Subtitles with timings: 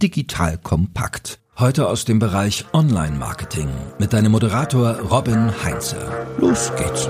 [0.00, 1.38] digital kompakt.
[1.58, 5.96] Heute aus dem Bereich Online-Marketing mit deinem Moderator Robin Heinze.
[6.38, 7.08] Los geht's.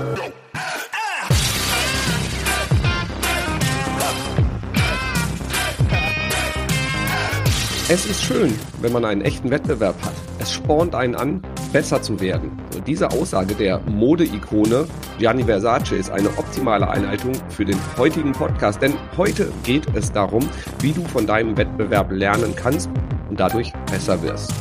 [7.87, 10.13] Es ist schön, wenn man einen echten Wettbewerb hat.
[10.39, 12.60] Es spornt einen an, besser zu werden.
[12.87, 14.87] Diese Aussage der Mode-Ikone
[15.19, 20.49] Gianni Versace ist eine optimale Einleitung für den heutigen Podcast, denn heute geht es darum,
[20.79, 22.89] wie du von deinem Wettbewerb lernen kannst
[23.29, 24.51] und dadurch besser wirst.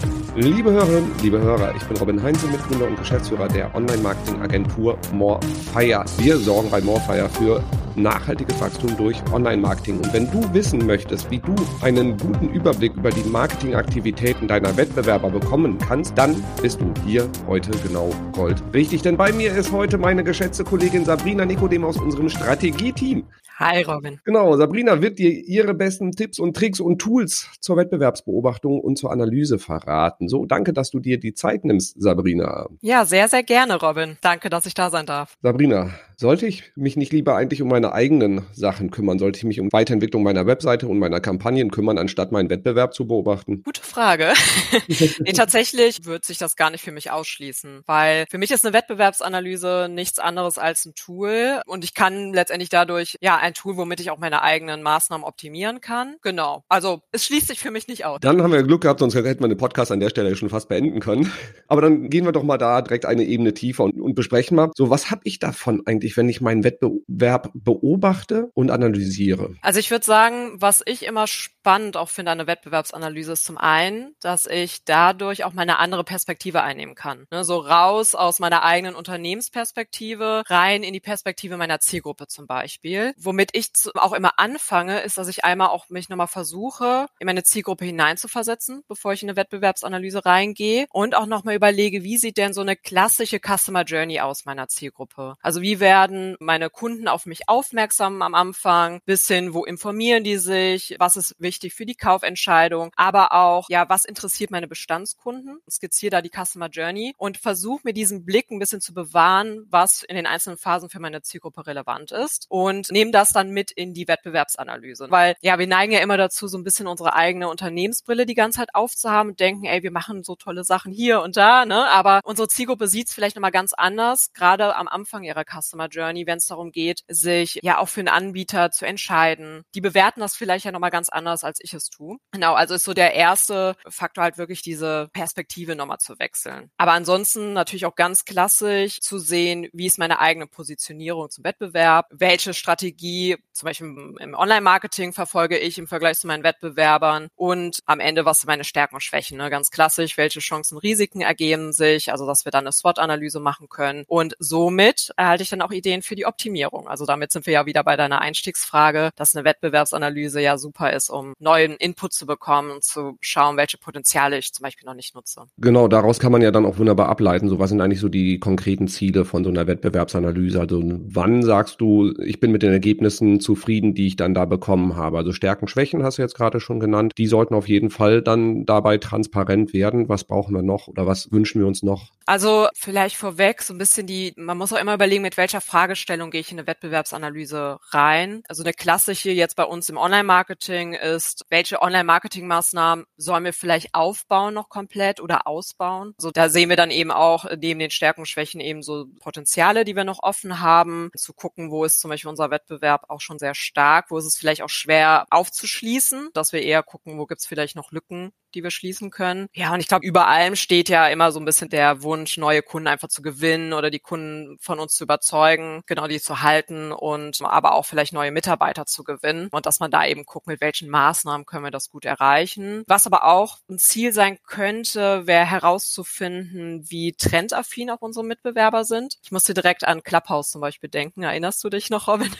[0.40, 6.02] Liebe Hörerinnen, liebe Hörer, ich bin Robin Heinze, Mitgründer und Geschäftsführer der Online-Marketing-Agentur Morefire.
[6.16, 7.62] Wir sorgen bei Morefire für
[7.94, 9.98] nachhaltiges Wachstum durch Online-Marketing.
[9.98, 15.28] Und wenn du wissen möchtest, wie du einen guten Überblick über die Marketingaktivitäten deiner Wettbewerber
[15.28, 19.02] bekommen kannst, dann bist du hier heute genau Gold richtig.
[19.02, 23.24] Denn bei mir ist heute meine geschätzte Kollegin Sabrina Nikodem aus unserem Strategieteam.
[23.60, 24.18] Hi Robin.
[24.24, 29.12] Genau, Sabrina wird dir ihre besten Tipps und Tricks und Tools zur Wettbewerbsbeobachtung und zur
[29.12, 30.28] Analyse verraten.
[30.28, 32.68] So, danke, dass du dir die Zeit nimmst, Sabrina.
[32.80, 34.16] Ja, sehr, sehr gerne, Robin.
[34.22, 35.36] Danke, dass ich da sein darf.
[35.42, 35.90] Sabrina,
[36.20, 39.18] sollte ich mich nicht lieber eigentlich um meine eigenen Sachen kümmern?
[39.18, 43.06] Sollte ich mich um Weiterentwicklung meiner Webseite und meiner Kampagnen kümmern, anstatt meinen Wettbewerb zu
[43.06, 43.62] beobachten?
[43.62, 44.34] Gute Frage.
[45.18, 48.74] nee, tatsächlich wird sich das gar nicht für mich ausschließen, weil für mich ist eine
[48.74, 54.00] Wettbewerbsanalyse nichts anderes als ein Tool und ich kann letztendlich dadurch ja ein Tool, womit
[54.00, 56.16] ich auch meine eigenen Maßnahmen optimieren kann.
[56.20, 56.64] Genau.
[56.68, 58.18] Also es schließt sich für mich nicht aus.
[58.20, 60.68] Dann haben wir Glück gehabt, sonst hätten wir den Podcast an der Stelle schon fast
[60.68, 61.32] beenden können.
[61.66, 64.70] Aber dann gehen wir doch mal da direkt eine Ebene tiefer und, und besprechen mal,
[64.76, 66.09] so was habe ich davon eigentlich?
[66.10, 69.54] Ich, wenn ich meinen Wettbewerb beobachte und analysiere?
[69.62, 73.58] Also ich würde sagen, was ich immer spannend auch finde an der Wettbewerbsanalyse ist zum
[73.58, 77.26] einen, dass ich dadurch auch meine andere Perspektive einnehmen kann.
[77.30, 83.14] Ne, so raus aus meiner eigenen Unternehmensperspektive, rein in die Perspektive meiner Zielgruppe zum Beispiel.
[83.16, 87.42] Womit ich auch immer anfange, ist, dass ich einmal auch mich nochmal versuche, in meine
[87.42, 92.52] Zielgruppe hineinzuversetzen, bevor ich in eine Wettbewerbsanalyse reingehe und auch nochmal überlege, wie sieht denn
[92.52, 95.36] so eine klassische Customer Journey aus meiner Zielgruppe?
[95.42, 100.24] Also wie wäre werden meine Kunden auf mich aufmerksam am Anfang, bis hin, wo informieren
[100.24, 105.60] die sich, was ist wichtig für die Kaufentscheidung, aber auch, ja, was interessiert meine Bestandskunden?
[105.70, 110.02] Skizziere da die Customer Journey und versuche mir diesen Blick ein bisschen zu bewahren, was
[110.02, 113.92] in den einzelnen Phasen für meine Zielgruppe relevant ist und nehme das dann mit in
[113.92, 115.10] die Wettbewerbsanalyse.
[115.10, 118.60] Weil, ja, wir neigen ja immer dazu, so ein bisschen unsere eigene Unternehmensbrille die ganze
[118.60, 121.88] Zeit aufzuhaben und denken, ey, wir machen so tolle Sachen hier und da, ne?
[121.88, 126.26] Aber unsere Zielgruppe sieht es vielleicht nochmal ganz anders, gerade am Anfang ihrer Customer Journey,
[126.26, 129.62] wenn es darum geht, sich ja auch für einen Anbieter zu entscheiden.
[129.74, 132.18] Die bewerten das vielleicht ja nochmal ganz anders, als ich es tue.
[132.32, 136.70] Genau, also ist so der erste Faktor halt wirklich diese Perspektive nochmal zu wechseln.
[136.76, 142.06] Aber ansonsten natürlich auch ganz klassisch zu sehen, wie ist meine eigene Positionierung zum Wettbewerb,
[142.10, 148.00] welche Strategie zum Beispiel im Online-Marketing verfolge ich im Vergleich zu meinen Wettbewerbern und am
[148.00, 149.36] Ende, was sind meine Stärken und Schwächen.
[149.36, 149.50] Ne?
[149.50, 154.04] Ganz klassisch, welche Chancen, Risiken ergeben sich, also dass wir dann eine SWOT-Analyse machen können.
[154.06, 156.88] Und somit erhalte ich dann auch Ideen für die Optimierung.
[156.88, 161.10] Also damit sind wir ja wieder bei deiner Einstiegsfrage, dass eine Wettbewerbsanalyse ja super ist,
[161.10, 165.14] um neuen Input zu bekommen und zu schauen, welche Potenziale ich zum Beispiel noch nicht
[165.14, 165.44] nutze.
[165.58, 167.48] Genau, daraus kann man ja dann auch wunderbar ableiten.
[167.48, 170.60] So was sind eigentlich so die konkreten Ziele von so einer Wettbewerbsanalyse?
[170.60, 174.96] Also wann sagst du, ich bin mit den Ergebnissen zufrieden, die ich dann da bekommen
[174.96, 175.18] habe?
[175.18, 177.12] Also Stärken, Schwächen hast du jetzt gerade schon genannt.
[177.18, 180.08] Die sollten auf jeden Fall dann dabei transparent werden.
[180.08, 182.10] Was brauchen wir noch oder was wünschen wir uns noch?
[182.26, 186.30] Also vielleicht vorweg so ein bisschen die, man muss auch immer überlegen, mit welcher Fragestellung
[186.30, 188.42] gehe ich in eine Wettbewerbsanalyse rein.
[188.48, 194.54] Also eine klassische jetzt bei uns im Online-Marketing ist, welche Online-Marketing-Maßnahmen sollen wir vielleicht aufbauen
[194.54, 196.14] noch komplett oder ausbauen?
[196.18, 199.84] Also da sehen wir dann eben auch neben den Stärken und Schwächen eben so Potenziale,
[199.84, 203.38] die wir noch offen haben, zu gucken, wo ist zum Beispiel unser Wettbewerb auch schon
[203.38, 207.40] sehr stark, wo ist es vielleicht auch schwer aufzuschließen, dass wir eher gucken, wo gibt
[207.40, 209.48] es vielleicht noch Lücken, die wir schließen können.
[209.52, 212.62] Ja, und ich glaube, über allem steht ja immer so ein bisschen der Wunsch, neue
[212.62, 216.92] Kunden einfach zu gewinnen oder die Kunden von uns zu überzeugen, genau die zu halten
[216.92, 220.60] und aber auch vielleicht neue Mitarbeiter zu gewinnen und dass man da eben guckt, mit
[220.60, 222.84] welchen Maßnahmen können wir das gut erreichen.
[222.86, 229.16] Was aber auch ein Ziel sein könnte, wäre herauszufinden, wie trendaffin auch unsere Mitbewerber sind.
[229.22, 231.22] Ich musste direkt an Clubhouse zum Beispiel denken.
[231.22, 232.30] Erinnerst du dich noch, Robin?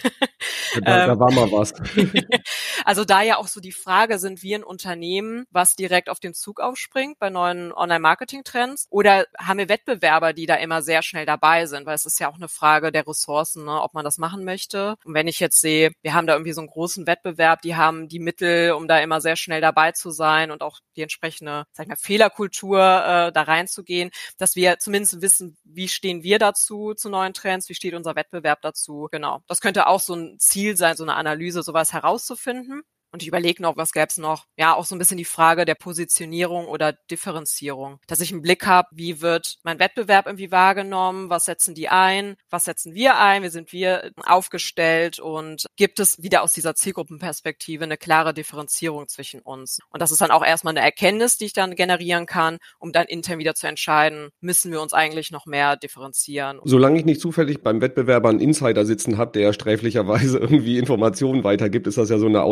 [0.83, 1.73] Da, da war mal was.
[2.85, 6.35] also da ja auch so die Frage, sind wir ein Unternehmen, was direkt auf den
[6.35, 11.67] Zug aufspringt bei neuen Online-Marketing-Trends oder haben wir Wettbewerber, die da immer sehr schnell dabei
[11.67, 11.87] sind?
[11.87, 14.97] Weil es ist ja auch eine Frage der Ressourcen, ne, ob man das machen möchte.
[15.05, 18.09] Und wenn ich jetzt sehe, wir haben da irgendwie so einen großen Wettbewerb, die haben
[18.09, 21.85] die Mittel, um da immer sehr schnell dabei zu sein und auch die entsprechende, sag
[21.85, 27.09] ich mal, Fehlerkultur äh, da reinzugehen, dass wir zumindest wissen, wie stehen wir dazu zu
[27.09, 29.09] neuen Trends, wie steht unser Wettbewerb dazu.
[29.11, 29.43] Genau.
[29.47, 32.70] Das könnte auch so ein Ziel sein, so eine Analyse, sowas herauszufinden.
[33.13, 34.47] Und ich überlege noch, was gäbe es noch?
[34.57, 37.99] Ja, auch so ein bisschen die Frage der Positionierung oder Differenzierung.
[38.07, 42.37] Dass ich einen Blick habe, wie wird mein Wettbewerb irgendwie wahrgenommen, was setzen die ein,
[42.51, 47.85] was setzen wir ein, wie sind wir aufgestellt und gibt es wieder aus dieser Zielgruppenperspektive
[47.85, 49.79] eine klare Differenzierung zwischen uns.
[49.91, 53.07] Und das ist dann auch erstmal eine Erkenntnis, die ich dann generieren kann, um dann
[53.07, 56.61] intern wieder zu entscheiden, müssen wir uns eigentlich noch mehr differenzieren.
[56.65, 61.87] Solange ich nicht zufällig beim Wettbewerber einen Insider sitzen habe, der sträflicherweise irgendwie Informationen weitergibt,
[61.87, 62.43] ist das ja so eine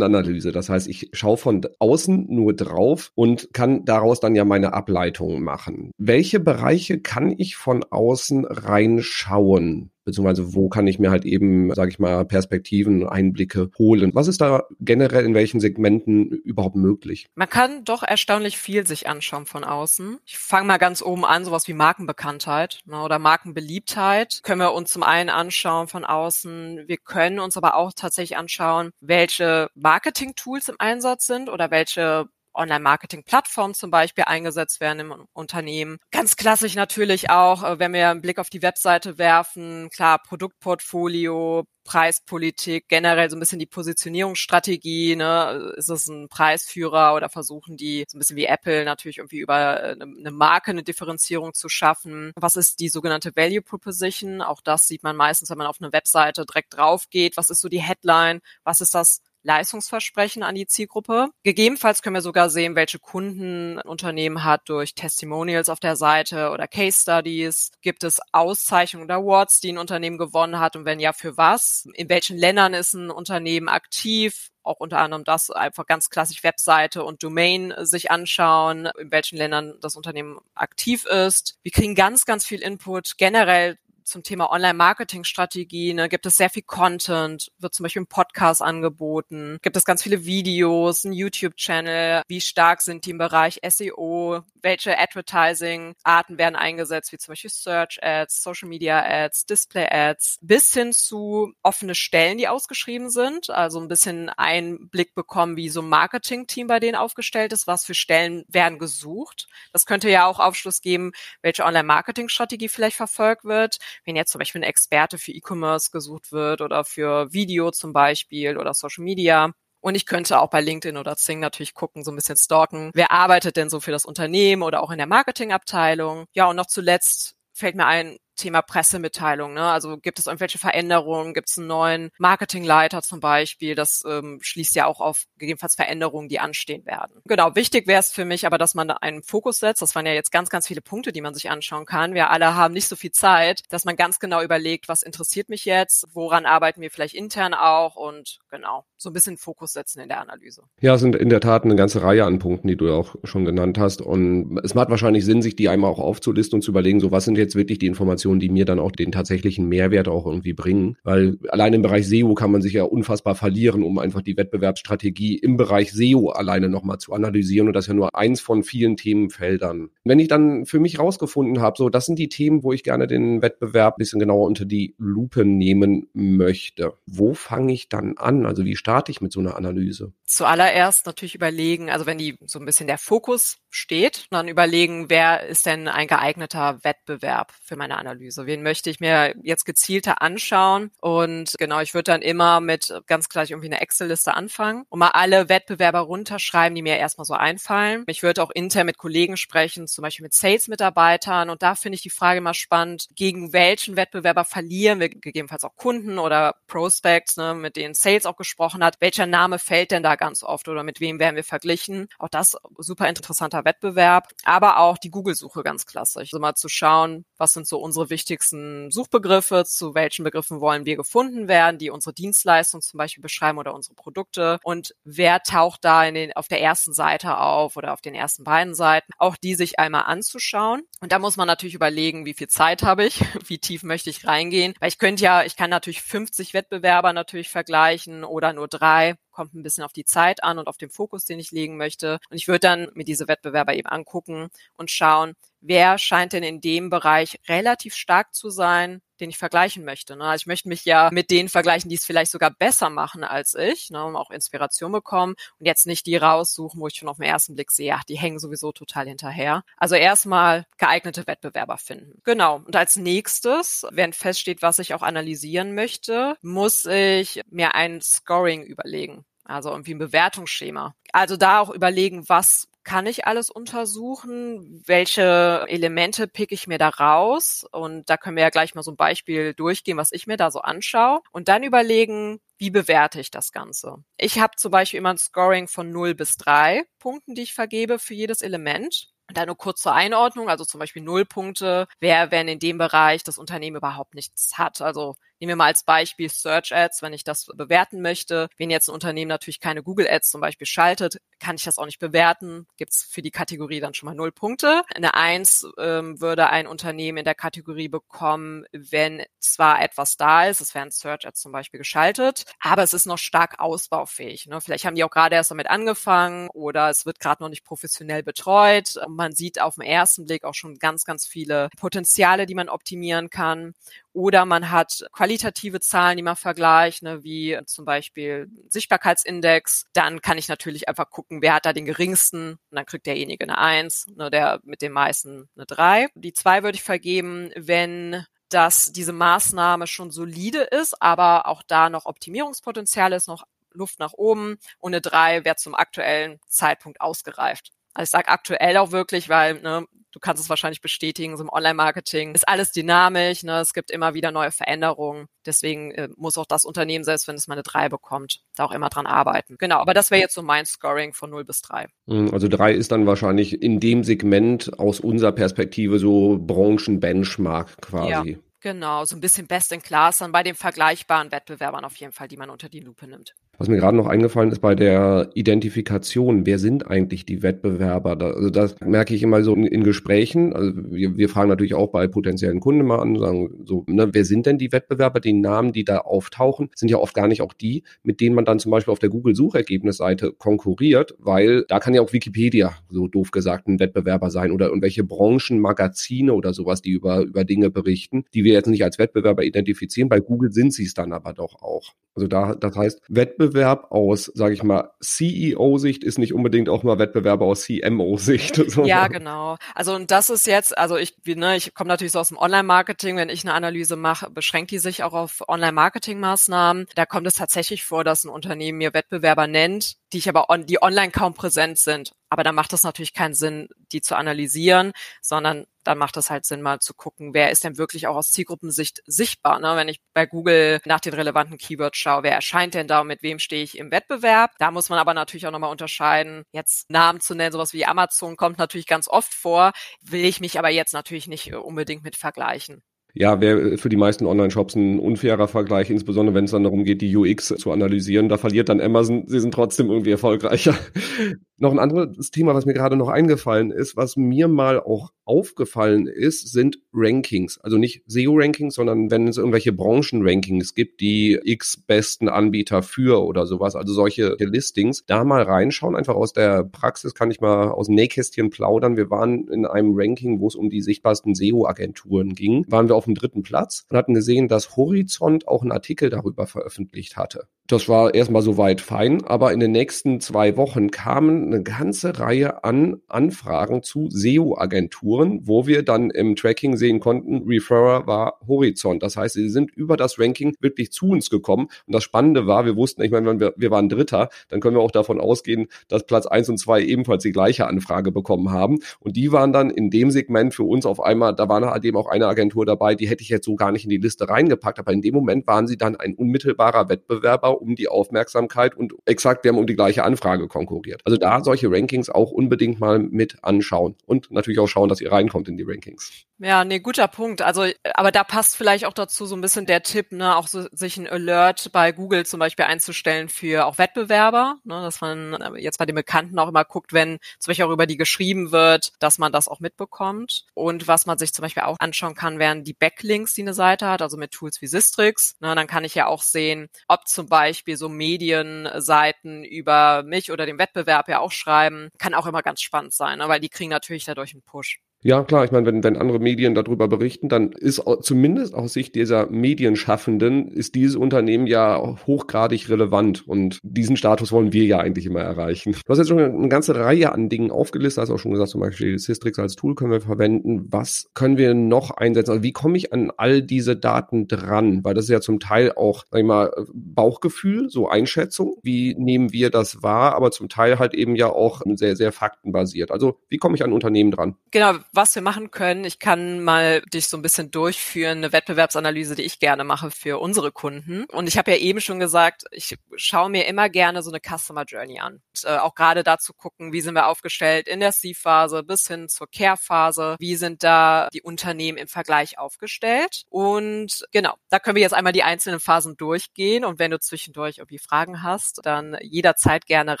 [0.08, 0.52] Outside-In-Analyse.
[0.52, 5.42] Das heißt, ich schaue von außen nur drauf und kann daraus dann ja meine Ableitungen
[5.42, 5.92] machen.
[5.98, 9.90] Welche Bereiche kann ich von außen reinschauen?
[10.08, 14.10] Beziehungsweise wo kann ich mir halt eben, sage ich mal, Perspektiven, Einblicke holen.
[14.14, 17.26] Was ist da generell in welchen Segmenten überhaupt möglich?
[17.34, 20.16] Man kann doch erstaunlich viel sich anschauen von außen.
[20.24, 24.90] Ich fange mal ganz oben an, sowas wie Markenbekanntheit ne, oder Markenbeliebtheit können wir uns
[24.92, 26.84] zum einen anschauen von außen.
[26.86, 33.74] Wir können uns aber auch tatsächlich anschauen, welche Marketing-Tools im Einsatz sind oder welche Online-Marketing-Plattformen
[33.74, 35.98] zum Beispiel eingesetzt werden im Unternehmen.
[36.10, 41.64] Ganz klassisch natürlich auch, äh, wenn wir einen Blick auf die Webseite werfen, klar, Produktportfolio,
[41.88, 45.72] Preispolitik, generell so ein bisschen die Positionierungsstrategie, ne?
[45.76, 49.82] ist es ein Preisführer oder versuchen die so ein bisschen wie Apple natürlich irgendwie über
[49.82, 52.32] äh, eine Marke eine Differenzierung zu schaffen.
[52.36, 54.42] Was ist die sogenannte Value Proposition?
[54.42, 57.38] Auch das sieht man meistens, wenn man auf eine Webseite direkt drauf geht.
[57.38, 58.40] Was ist so die Headline?
[58.64, 61.30] Was ist das Leistungsversprechen an die Zielgruppe.
[61.42, 66.50] Gegebenenfalls können wir sogar sehen, welche Kunden ein Unternehmen hat durch Testimonials auf der Seite
[66.50, 67.72] oder Case Studies.
[67.80, 71.88] Gibt es Auszeichnungen oder Awards, die ein Unternehmen gewonnen hat und wenn ja, für was?
[71.94, 74.50] In welchen Ländern ist ein Unternehmen aktiv?
[74.68, 79.78] auch unter anderem das einfach ganz klassisch Webseite und Domain sich anschauen, in welchen Ländern
[79.80, 81.58] das Unternehmen aktiv ist.
[81.62, 86.62] Wir kriegen ganz, ganz viel Input generell zum Thema Online-Marketing-Strategie ne, gibt es sehr viel
[86.62, 92.40] Content, wird zum Beispiel ein Podcast angeboten, gibt es ganz viele Videos, ein YouTube-Channel, wie
[92.40, 99.46] stark sind die im Bereich SEO, welche Advertising-Arten werden eingesetzt, wie zum Beispiel Search-Ads, Social-Media-Ads,
[99.46, 105.68] Display-Ads, bis hin zu offene Stellen, die ausgeschrieben sind, also ein bisschen Einblick bekommen, wie
[105.68, 109.48] so ein Marketing-Team bei denen aufgestellt ist, was für Stellen werden gesucht.
[109.72, 111.12] Das könnte ja auch Aufschluss geben,
[111.42, 116.60] welche Online-Marketing-Strategie vielleicht verfolgt wird, wenn jetzt zum Beispiel ein Experte für E-Commerce gesucht wird
[116.60, 119.52] oder für Video zum Beispiel oder Social Media.
[119.80, 122.90] Und ich könnte auch bei LinkedIn oder Zing natürlich gucken, so ein bisschen stalken.
[122.94, 126.26] Wer arbeitet denn so für das Unternehmen oder auch in der Marketingabteilung?
[126.32, 129.52] Ja, und noch zuletzt fällt mir ein, Thema Pressemitteilung.
[129.52, 129.62] Ne?
[129.62, 131.34] Also gibt es irgendwelche Veränderungen?
[131.34, 133.74] Gibt es einen neuen Marketingleiter zum Beispiel?
[133.74, 137.20] Das ähm, schließt ja auch auf gegebenenfalls Veränderungen, die anstehen werden.
[137.26, 139.82] Genau, wichtig wäre es für mich aber, dass man da einen Fokus setzt.
[139.82, 142.14] Das waren ja jetzt ganz, ganz viele Punkte, die man sich anschauen kann.
[142.14, 145.64] Wir alle haben nicht so viel Zeit, dass man ganz genau überlegt, was interessiert mich
[145.64, 146.06] jetzt?
[146.12, 147.96] Woran arbeiten wir vielleicht intern auch?
[147.96, 150.62] Und genau, so ein bisschen Fokus setzen in der Analyse.
[150.80, 153.44] Ja, es sind in der Tat eine ganze Reihe an Punkten, die du auch schon
[153.44, 154.00] genannt hast.
[154.00, 157.24] Und es macht wahrscheinlich Sinn, sich die einmal auch aufzulisten und zu überlegen, so was
[157.24, 160.52] sind jetzt wirklich die Informationen, Informationen, die mir dann auch den tatsächlichen Mehrwert auch irgendwie
[160.52, 160.96] bringen.
[161.02, 165.38] Weil allein im Bereich SEO kann man sich ja unfassbar verlieren, um einfach die Wettbewerbsstrategie
[165.38, 167.68] im Bereich SEO alleine nochmal zu analysieren.
[167.68, 169.90] Und das ist ja nur eins von vielen Themenfeldern.
[170.04, 173.06] Wenn ich dann für mich rausgefunden habe, so, das sind die Themen, wo ich gerne
[173.06, 176.94] den Wettbewerb ein bisschen genauer unter die Lupe nehmen möchte.
[177.06, 178.46] Wo fange ich dann an?
[178.46, 180.12] Also wie starte ich mit so einer Analyse?
[180.24, 185.46] Zuallererst natürlich überlegen, also wenn die so ein bisschen der Fokus steht, dann überlegen, wer
[185.46, 188.17] ist denn ein geeigneter Wettbewerb für meine Analyse?
[188.18, 188.46] Analyse.
[188.46, 190.90] Wen möchte ich mir jetzt gezielter anschauen?
[191.00, 195.10] Und genau, ich würde dann immer mit ganz gleich irgendwie eine Excel-Liste anfangen und mal
[195.10, 198.04] alle Wettbewerber runterschreiben, die mir erstmal so einfallen.
[198.08, 201.48] Ich würde auch intern mit Kollegen sprechen, zum Beispiel mit Sales-Mitarbeitern.
[201.48, 205.76] Und da finde ich die Frage immer spannend, gegen welchen Wettbewerber verlieren wir gegebenenfalls auch
[205.76, 209.00] Kunden oder Prospects, ne, mit denen Sales auch gesprochen hat.
[209.00, 212.08] Welcher Name fällt denn da ganz oft oder mit wem werden wir verglichen?
[212.18, 214.28] Auch das super interessanter Wettbewerb.
[214.44, 216.32] Aber auch die Google-Suche ganz klassisch.
[216.32, 220.96] Also mal zu schauen, was sind so unsere wichtigsten Suchbegriffe, zu welchen Begriffen wollen wir
[220.96, 224.58] gefunden werden, die unsere Dienstleistung zum Beispiel beschreiben oder unsere Produkte.
[224.62, 228.44] Und wer taucht da in den, auf der ersten Seite auf oder auf den ersten
[228.44, 230.82] beiden Seiten, auch die sich einmal anzuschauen.
[231.00, 234.26] Und da muss man natürlich überlegen, wie viel Zeit habe ich, wie tief möchte ich
[234.26, 239.16] reingehen, weil ich könnte ja, ich kann natürlich 50 Wettbewerber natürlich vergleichen oder nur drei
[239.38, 242.18] kommt ein bisschen auf die Zeit an und auf den Fokus, den ich legen möchte.
[242.28, 246.60] Und ich würde dann mir diese Wettbewerber eben angucken und schauen, wer scheint denn in
[246.60, 250.16] dem Bereich relativ stark zu sein, den ich vergleichen möchte.
[250.16, 250.24] Ne?
[250.24, 253.54] Also ich möchte mich ja mit denen vergleichen, die es vielleicht sogar besser machen als
[253.54, 257.16] ich, ne, um auch Inspiration bekommen und jetzt nicht die raussuchen, wo ich schon auf
[257.16, 259.64] den ersten Blick sehe, ach, die hängen sowieso total hinterher.
[259.76, 262.20] Also erstmal geeignete Wettbewerber finden.
[262.24, 262.56] Genau.
[262.56, 268.62] Und als nächstes, während feststeht, was ich auch analysieren möchte, muss ich mir ein Scoring
[268.62, 269.24] überlegen.
[269.48, 270.94] Also irgendwie ein Bewertungsschema.
[271.12, 274.82] Also da auch überlegen, was kann ich alles untersuchen?
[274.86, 277.66] Welche Elemente pick ich mir da raus?
[277.72, 280.50] Und da können wir ja gleich mal so ein Beispiel durchgehen, was ich mir da
[280.50, 281.20] so anschaue.
[281.32, 283.96] Und dann überlegen, wie bewerte ich das Ganze?
[284.18, 287.98] Ich habe zum Beispiel immer ein Scoring von 0 bis 3 Punkten, die ich vergebe
[287.98, 289.08] für jedes Element.
[289.28, 292.78] Und dann nur kurz zur Einordnung, also zum Beispiel null Punkte, wer, wenn in dem
[292.78, 294.80] Bereich das Unternehmen überhaupt nichts hat.
[294.80, 298.48] Also Nehmen wir mal als Beispiel Search Ads, wenn ich das bewerten möchte.
[298.56, 301.86] Wenn jetzt ein Unternehmen natürlich keine Google Ads zum Beispiel schaltet, kann ich das auch
[301.86, 302.66] nicht bewerten.
[302.76, 304.82] Gibt es für die Kategorie dann schon mal null Punkte.
[304.94, 310.60] Eine Eins ähm, würde ein Unternehmen in der Kategorie bekommen, wenn zwar etwas da ist,
[310.60, 314.46] es wären Search Ads zum Beispiel geschaltet, aber es ist noch stark ausbaufähig.
[314.46, 314.60] Ne?
[314.60, 318.22] Vielleicht haben die auch gerade erst damit angefangen oder es wird gerade noch nicht professionell
[318.22, 318.94] betreut.
[319.08, 323.30] Man sieht auf den ersten Blick auch schon ganz, ganz viele Potenziale, die man optimieren
[323.30, 323.74] kann.
[324.18, 329.86] Oder man hat qualitative Zahlen, die man vergleicht, ne, wie zum Beispiel Sichtbarkeitsindex.
[329.92, 332.54] Dann kann ich natürlich einfach gucken, wer hat da den geringsten.
[332.54, 336.08] Und dann kriegt derjenige eine Eins, ne, der mit den meisten eine Drei.
[336.16, 341.88] Die zwei würde ich vergeben, wenn dass diese Maßnahme schon solide ist, aber auch da
[341.88, 344.58] noch Optimierungspotenzial ist, noch Luft nach oben.
[344.80, 347.70] Und eine drei wäre zum aktuellen Zeitpunkt ausgereift.
[347.94, 351.50] Also ich sage aktuell auch wirklich, weil ne, du kannst es wahrscheinlich bestätigen, so im
[351.50, 353.60] Online-Marketing ist alles dynamisch, ne?
[353.60, 355.26] es gibt immer wieder neue Veränderungen.
[355.46, 358.72] Deswegen äh, muss auch das Unternehmen, selbst wenn es mal eine 3 bekommt, da auch
[358.72, 359.56] immer dran arbeiten.
[359.58, 361.86] Genau, aber das wäre jetzt so mein Scoring von 0 bis 3.
[362.08, 368.30] Hm, also 3 ist dann wahrscheinlich in dem Segment aus unserer Perspektive so Branchen-Benchmark quasi.
[368.32, 368.38] Ja.
[368.60, 372.26] Genau, so ein bisschen best in class dann bei den vergleichbaren Wettbewerbern auf jeden Fall,
[372.26, 373.34] die man unter die Lupe nimmt.
[373.58, 378.16] Was mir gerade noch eingefallen ist bei der Identifikation, wer sind eigentlich die Wettbewerber?
[378.36, 380.52] Also das merke ich immer so in, in Gesprächen.
[380.52, 384.24] Also wir, wir, fragen natürlich auch bei potenziellen Kunden mal an, sagen so, ne, wer
[384.24, 385.18] sind denn die Wettbewerber?
[385.18, 388.44] Die Namen, die da auftauchen, sind ja oft gar nicht auch die, mit denen man
[388.44, 393.32] dann zum Beispiel auf der Google-Suchergebnisseite konkurriert, weil da kann ja auch Wikipedia, so doof
[393.32, 398.44] gesagt, ein Wettbewerber sein oder irgendwelche Branchenmagazine oder sowas, die über, über Dinge berichten, die
[398.48, 400.08] wir jetzt nicht als Wettbewerber identifizieren.
[400.08, 401.92] Bei Google sind sie es dann aber doch auch.
[402.14, 406.98] Also da, das heißt, Wettbewerb aus, sage ich mal, CEO-Sicht ist nicht unbedingt auch mal
[406.98, 408.58] Wettbewerb aus CMO-Sicht.
[408.88, 409.56] Ja, genau.
[409.74, 413.16] Also und das ist jetzt, also ich, ne, ich komme natürlich so aus dem Online-Marketing,
[413.16, 416.86] wenn ich eine Analyse mache, beschränkt die sich auch auf Online-Marketing-Maßnahmen.
[416.94, 420.64] Da kommt es tatsächlich vor, dass ein Unternehmen mir Wettbewerber nennt, die ich aber on,
[420.64, 422.12] die online kaum präsent sind.
[422.30, 426.44] Aber da macht es natürlich keinen Sinn, die zu analysieren, sondern dann macht es halt
[426.44, 429.58] Sinn, mal zu gucken, wer ist denn wirklich auch aus Zielgruppensicht sichtbar.
[429.58, 429.74] Ne?
[429.74, 433.22] Wenn ich bei Google nach den relevanten Keywords schaue, wer erscheint denn da und mit
[433.22, 434.50] wem stehe ich im Wettbewerb?
[434.58, 438.36] Da muss man aber natürlich auch nochmal unterscheiden, jetzt Namen zu nennen, sowas wie Amazon
[438.36, 442.82] kommt natürlich ganz oft vor, will ich mich aber jetzt natürlich nicht unbedingt mit vergleichen
[443.14, 447.00] ja, wäre für die meisten Online-Shops ein unfairer Vergleich, insbesondere wenn es dann darum geht,
[447.00, 448.28] die UX zu analysieren.
[448.28, 450.74] Da verliert dann Amazon, sie sind trotzdem irgendwie erfolgreicher.
[451.58, 456.06] noch ein anderes Thema, was mir gerade noch eingefallen ist, was mir mal auch aufgefallen
[456.06, 457.58] ist, sind Rankings.
[457.58, 463.46] Also nicht SEO-Rankings, sondern wenn es irgendwelche Branchen-Rankings gibt, die x besten Anbieter für oder
[463.46, 467.86] sowas, also solche Listings, da mal reinschauen, einfach aus der Praxis kann ich mal aus
[467.86, 468.96] dem Nähkästchen plaudern.
[468.96, 473.06] Wir waren in einem Ranking, wo es um die sichtbarsten SEO-Agenturen ging, waren wir auf
[473.06, 477.48] dem dritten Platz und hatten gesehen, dass Horizont auch einen Artikel darüber veröffentlicht hatte.
[477.70, 482.64] Das war erstmal soweit fein, aber in den nächsten zwei Wochen kamen eine ganze Reihe
[482.64, 489.02] an Anfragen zu SEO-Agenturen, wo wir dann im Tracking sehen konnten, Referrer war Horizont.
[489.02, 491.68] Das heißt, sie sind über das Ranking wirklich zu uns gekommen.
[491.86, 494.80] Und das Spannende war, wir wussten, ich meine, wir, wir waren Dritter, dann können wir
[494.80, 498.78] auch davon ausgehen, dass Platz eins und zwei ebenfalls die gleiche Anfrage bekommen haben.
[498.98, 501.98] Und die waren dann in dem Segment für uns auf einmal, da war halt eben
[501.98, 504.78] auch eine Agentur dabei, die hätte ich jetzt so gar nicht in die Liste reingepackt,
[504.78, 509.44] aber in dem Moment waren sie dann ein unmittelbarer Wettbewerber um die Aufmerksamkeit und exakt,
[509.44, 511.02] wir haben um die gleiche Anfrage konkurriert.
[511.04, 515.12] Also da solche Rankings auch unbedingt mal mit anschauen und natürlich auch schauen, dass ihr
[515.12, 516.26] reinkommt in die Rankings.
[516.40, 517.42] Ja, nee, guter Punkt.
[517.42, 520.66] Also, aber da passt vielleicht auch dazu so ein bisschen der Tipp, ne, auch so,
[520.70, 525.60] sich ein Alert bei Google zum Beispiel einzustellen für auch Wettbewerber, ne, dass man äh,
[525.60, 528.92] jetzt bei den Bekannten auch immer guckt, wenn zum Beispiel auch über die geschrieben wird,
[529.00, 530.44] dass man das auch mitbekommt.
[530.54, 533.86] Und was man sich zum Beispiel auch anschauen kann, wären die Backlinks, die eine Seite
[533.88, 535.36] hat, also mit Tools wie Sistrix.
[535.40, 540.46] Ne, dann kann ich ja auch sehen, ob zum Beispiel so Medienseiten über mich oder
[540.46, 543.70] den Wettbewerb ja auch schreiben, kann auch immer ganz spannend sein, ne, weil die kriegen
[543.70, 544.80] natürlich dadurch einen Push.
[545.04, 548.96] Ja, klar, ich meine, wenn, wenn andere Medien darüber berichten, dann ist zumindest aus Sicht
[548.96, 555.06] dieser Medienschaffenden, ist dieses Unternehmen ja hochgradig relevant und diesen Status wollen wir ja eigentlich
[555.06, 555.76] immer erreichen.
[555.84, 558.60] Du hast jetzt schon eine ganze Reihe an Dingen aufgelistet, hast auch schon gesagt, zum
[558.60, 560.66] Beispiel Systrix als Tool können wir verwenden.
[560.70, 562.32] Was können wir noch einsetzen?
[562.32, 564.82] Also wie komme ich an all diese Daten dran?
[564.82, 568.56] Weil das ist ja zum Teil auch, sag ich mal, Bauchgefühl, so Einschätzung.
[568.64, 570.16] Wie nehmen wir das wahr?
[570.16, 572.90] Aber zum Teil halt eben ja auch sehr, sehr faktenbasiert.
[572.90, 574.34] Also wie komme ich an Unternehmen dran?
[574.50, 579.14] Genau, was wir machen können, ich kann mal dich so ein bisschen durchführen, eine Wettbewerbsanalyse,
[579.14, 581.04] die ich gerne mache für unsere Kunden.
[581.04, 584.64] Und ich habe ja eben schon gesagt, ich schaue mir immer gerne so eine Customer
[584.64, 585.14] Journey an.
[585.14, 589.08] Und, äh, auch gerade dazu gucken, wie sind wir aufgestellt in der C-Phase bis hin
[589.08, 593.22] zur Care-Phase, wie sind da die Unternehmen im Vergleich aufgestellt.
[593.28, 596.64] Und genau, da können wir jetzt einmal die einzelnen Phasen durchgehen.
[596.64, 600.00] Und wenn du zwischendurch irgendwie Fragen hast, dann jederzeit gerne